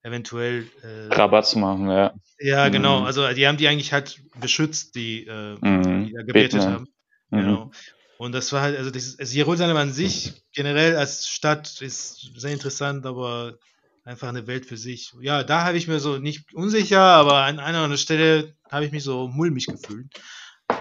[0.03, 2.15] eventuell äh, Rabatz machen, ja.
[2.39, 3.01] Ja, genau.
[3.01, 3.07] Mhm.
[3.07, 6.07] Also die haben die eigentlich halt beschützt, die, äh, mhm.
[6.07, 6.87] die da gebetet haben.
[7.31, 7.37] Mhm.
[7.39, 7.71] Genau.
[8.19, 12.53] Und das war halt, also, das, also Jerusalem an sich generell als Stadt ist sehr
[12.53, 13.59] interessant, aber
[14.05, 15.13] einfach eine Welt für sich.
[15.21, 18.85] Ja, da habe ich mir so nicht unsicher, aber an einer oder anderen Stelle habe
[18.85, 20.13] ich mich so mulmig gefühlt.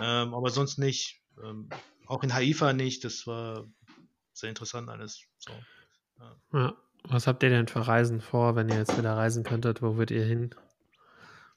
[0.02, 1.22] Ähm, aber sonst nicht.
[1.44, 1.70] Ähm,
[2.08, 3.04] auch in Haifa nicht.
[3.04, 3.66] Das war
[4.34, 5.24] sehr interessant alles.
[5.38, 5.54] So,
[6.20, 6.36] ja.
[6.54, 6.74] ja.
[7.04, 9.82] Was habt ihr denn für Reisen vor, wenn ihr jetzt wieder reisen könntet?
[9.82, 10.54] Wo würdet ihr hin?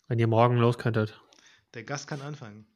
[0.08, 1.20] Wenn ihr morgen los könntet?
[1.74, 2.66] Der Gast kann anfangen.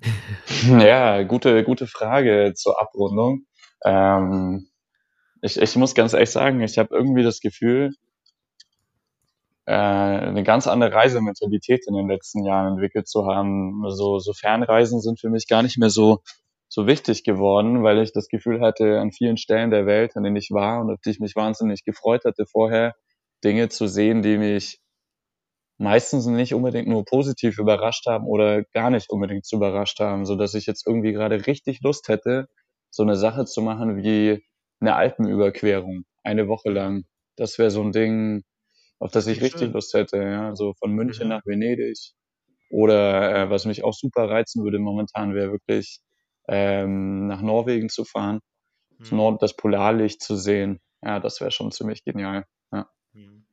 [0.66, 3.46] ja, gute, gute Frage zur Abrundung.
[3.84, 4.68] Ähm,
[5.42, 7.90] ich, ich muss ganz ehrlich sagen, ich habe irgendwie das Gefühl,
[9.66, 13.82] äh, eine ganz andere Reisementalität in den letzten Jahren entwickelt zu haben.
[13.90, 16.20] So, so Fernreisen sind für mich gar nicht mehr so
[16.68, 20.36] so wichtig geworden, weil ich das Gefühl hatte, an vielen Stellen der Welt, an denen
[20.36, 22.94] ich war und auf die ich mich wahnsinnig gefreut hatte vorher,
[23.44, 24.80] Dinge zu sehen, die mich
[25.78, 30.34] meistens nicht unbedingt nur positiv überrascht haben oder gar nicht unbedingt zu überrascht haben, so
[30.36, 32.48] dass ich jetzt irgendwie gerade richtig Lust hätte,
[32.90, 34.42] so eine Sache zu machen wie
[34.82, 37.04] eine Alpenüberquerung, eine Woche lang.
[37.36, 38.42] Das wäre so ein Ding,
[38.98, 39.72] auf das ich richtig schön.
[39.72, 41.30] Lust hätte, ja, so von München mhm.
[41.30, 42.12] nach Venedig.
[42.70, 46.00] Oder äh, was mich auch super reizen würde momentan, wäre wirklich
[46.48, 48.40] ähm, nach Norwegen zu fahren,
[48.90, 48.96] mhm.
[48.98, 50.80] das, Nord das Polarlicht zu sehen.
[51.02, 52.44] Ja, das wäre schon ziemlich genial.
[52.72, 52.88] Ja.
[53.12, 53.44] Mhm.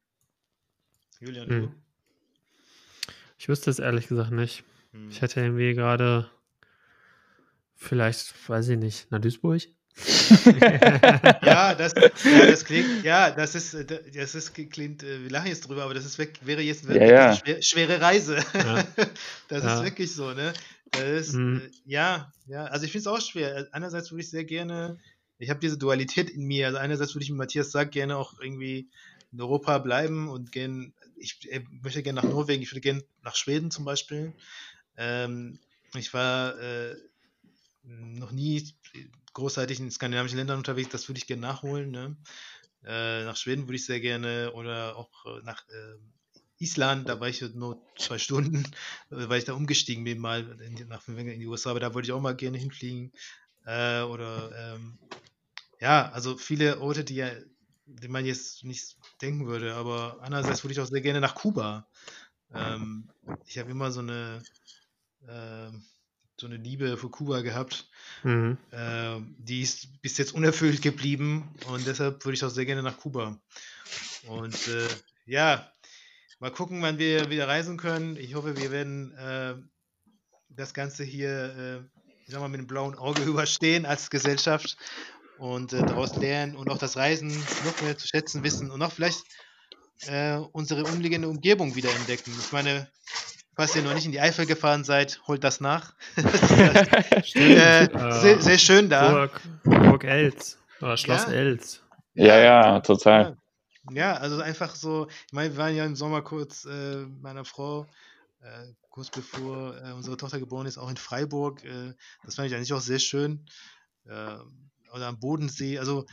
[1.20, 1.76] Julian, mhm.
[3.38, 4.64] Ich wüsste es ehrlich gesagt nicht.
[4.92, 5.10] Mhm.
[5.10, 6.30] Ich hätte irgendwie gerade
[7.76, 9.62] vielleicht, weiß ich nicht, nach Duisburg.
[11.44, 13.76] Ja, das, ja, das klingt, ja, das ist,
[14.14, 17.26] das ist, klingt, äh, wir lachen jetzt drüber, aber das ist, wäre jetzt ja, ja.
[17.28, 18.38] eine schwer, schwere Reise.
[18.54, 18.84] Ja.
[19.48, 20.54] Das ist wirklich so, ne?
[21.18, 21.62] Ist, mhm.
[21.62, 23.68] äh, ja, ja, also ich finde es auch schwer.
[23.72, 25.00] Einerseits würde ich sehr gerne,
[25.38, 26.68] ich habe diese Dualität in mir.
[26.68, 28.90] Also einerseits würde ich mit Matthias sagt gerne auch irgendwie
[29.32, 33.36] in Europa bleiben und gehen, ich äh, möchte gerne nach Norwegen, ich würde gerne nach
[33.36, 34.34] Schweden zum Beispiel.
[34.98, 35.60] Ähm,
[35.96, 36.96] ich war äh,
[37.84, 38.68] noch nie
[39.34, 41.92] großartig in skandinavischen Ländern unterwegs, das würde ich gerne nachholen.
[41.92, 42.18] Ne?
[42.84, 45.98] Äh, nach Schweden würde ich sehr gerne oder auch äh, nach äh,
[46.60, 48.64] Island, da war ich nur zwei Stunden,
[49.12, 52.08] äh, weil ich da umgestiegen bin, mal in, nach in die USA, aber da wollte
[52.08, 53.12] ich auch mal gerne hinfliegen.
[53.66, 54.98] Äh, oder ähm,
[55.80, 57.32] ja, also viele Orte, die, ja,
[57.86, 61.88] die man jetzt nicht denken würde, aber andererseits würde ich auch sehr gerne nach Kuba.
[62.54, 63.10] Ähm,
[63.46, 64.42] ich habe immer so eine
[65.28, 65.72] äh,
[66.40, 67.90] so eine Liebe für Kuba gehabt.
[68.24, 68.58] Mhm.
[68.72, 72.98] Äh, die ist bis jetzt unerfüllt geblieben und deshalb würde ich auch sehr gerne nach
[72.98, 73.40] Kuba.
[74.28, 74.88] Und äh,
[75.26, 75.72] ja,
[76.42, 78.16] Mal gucken, wann wir wieder reisen können.
[78.16, 79.56] Ich hoffe, wir werden äh,
[80.48, 84.78] das Ganze hier, äh, ich sag mal, mit einem blauen Auge überstehen als Gesellschaft
[85.38, 87.28] und äh, daraus lernen und auch das Reisen
[87.66, 89.26] noch mehr zu schätzen wissen und auch vielleicht
[90.08, 92.34] äh, unsere umliegende Umgebung wieder entdecken.
[92.40, 92.90] Ich meine,
[93.60, 95.94] falls ihr noch nicht in die Eifel gefahren seid, holt das nach.
[96.16, 97.90] das äh,
[98.22, 99.12] sehr, sehr, schön da.
[99.12, 101.34] Burg, Burg Els oder Schloss ja.
[101.34, 101.84] Els.
[102.14, 103.36] Ja, ja, total.
[103.92, 104.14] Ja.
[104.14, 107.86] Also einfach so, ich meine, wir waren ja im Sommer kurz äh, meiner Frau,
[108.40, 111.62] äh, kurz bevor äh, unsere Tochter geboren ist, auch in Freiburg.
[111.66, 113.46] Äh, das fand ich eigentlich auch sehr schön.
[114.10, 115.80] Ähm, oder am Bodensee.
[115.80, 116.06] Also,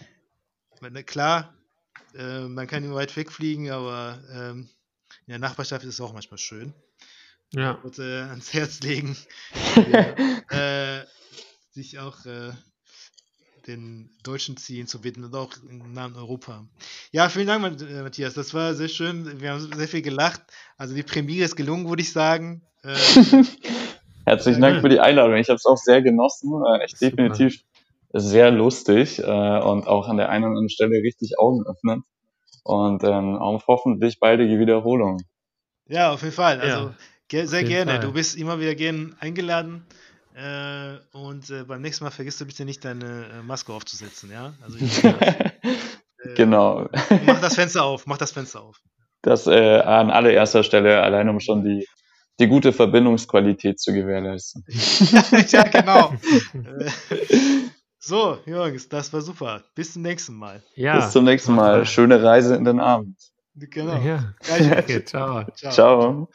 [0.80, 1.54] meine, klar,
[2.16, 4.68] äh, man kann immer weit wegfliegen, aber ähm,
[5.26, 6.74] in der Nachbarschaft ist es auch manchmal schön.
[7.52, 7.72] Ja.
[7.82, 9.16] Und, äh, ans Herz legen,
[9.92, 11.04] ja,
[11.70, 12.16] sich auch
[13.66, 16.64] den deutschen Zielen zu widmen und auch im Namen Europa.
[17.12, 18.34] Ja, vielen Dank, äh, Matthias.
[18.34, 19.40] Das war sehr schön.
[19.40, 20.42] Wir haben sehr viel gelacht.
[20.76, 22.62] Also die Premiere ist gelungen, würde ich sagen.
[22.82, 22.94] Äh,
[24.24, 25.36] Herzlichen Dank für die Einladung.
[25.36, 26.52] Ich habe es auch sehr genossen.
[26.64, 27.10] Äh, echt Super.
[27.10, 27.62] definitiv
[28.12, 29.28] sehr lustig und
[29.86, 32.04] auch an der einen oder anderen Stelle richtig Augen öffnen.
[32.62, 35.20] Und ähm, auf hoffentlich baldige Wiederholung.
[35.86, 36.60] Ja, auf jeden Fall.
[36.60, 36.94] Also ja,
[37.30, 37.92] sehr gerne.
[37.92, 38.00] Fall.
[38.00, 39.86] Du bist immer wieder gern eingeladen.
[40.36, 44.52] Äh, und äh, beim nächsten Mal vergisst du bitte nicht deine äh, Maske aufzusetzen, ja?
[44.60, 44.76] Also
[45.08, 46.90] äh, genau.
[47.24, 48.76] Mach das Fenster auf, mach das Fenster auf.
[49.22, 51.88] Das äh, an allererster Stelle, allein um schon die,
[52.38, 54.62] die gute Verbindungsqualität zu gewährleisten.
[55.48, 56.12] ja, genau.
[57.98, 59.64] so, Jungs, das war super.
[59.74, 60.62] Bis zum nächsten Mal.
[60.74, 61.86] Ja, Bis zum nächsten Mal.
[61.86, 63.18] Schöne Reise in den Abend.
[63.54, 63.96] Genau.
[64.02, 64.34] Ja.
[64.50, 65.46] Okay, ciao.
[65.54, 65.72] ciao.
[65.72, 66.28] ciao.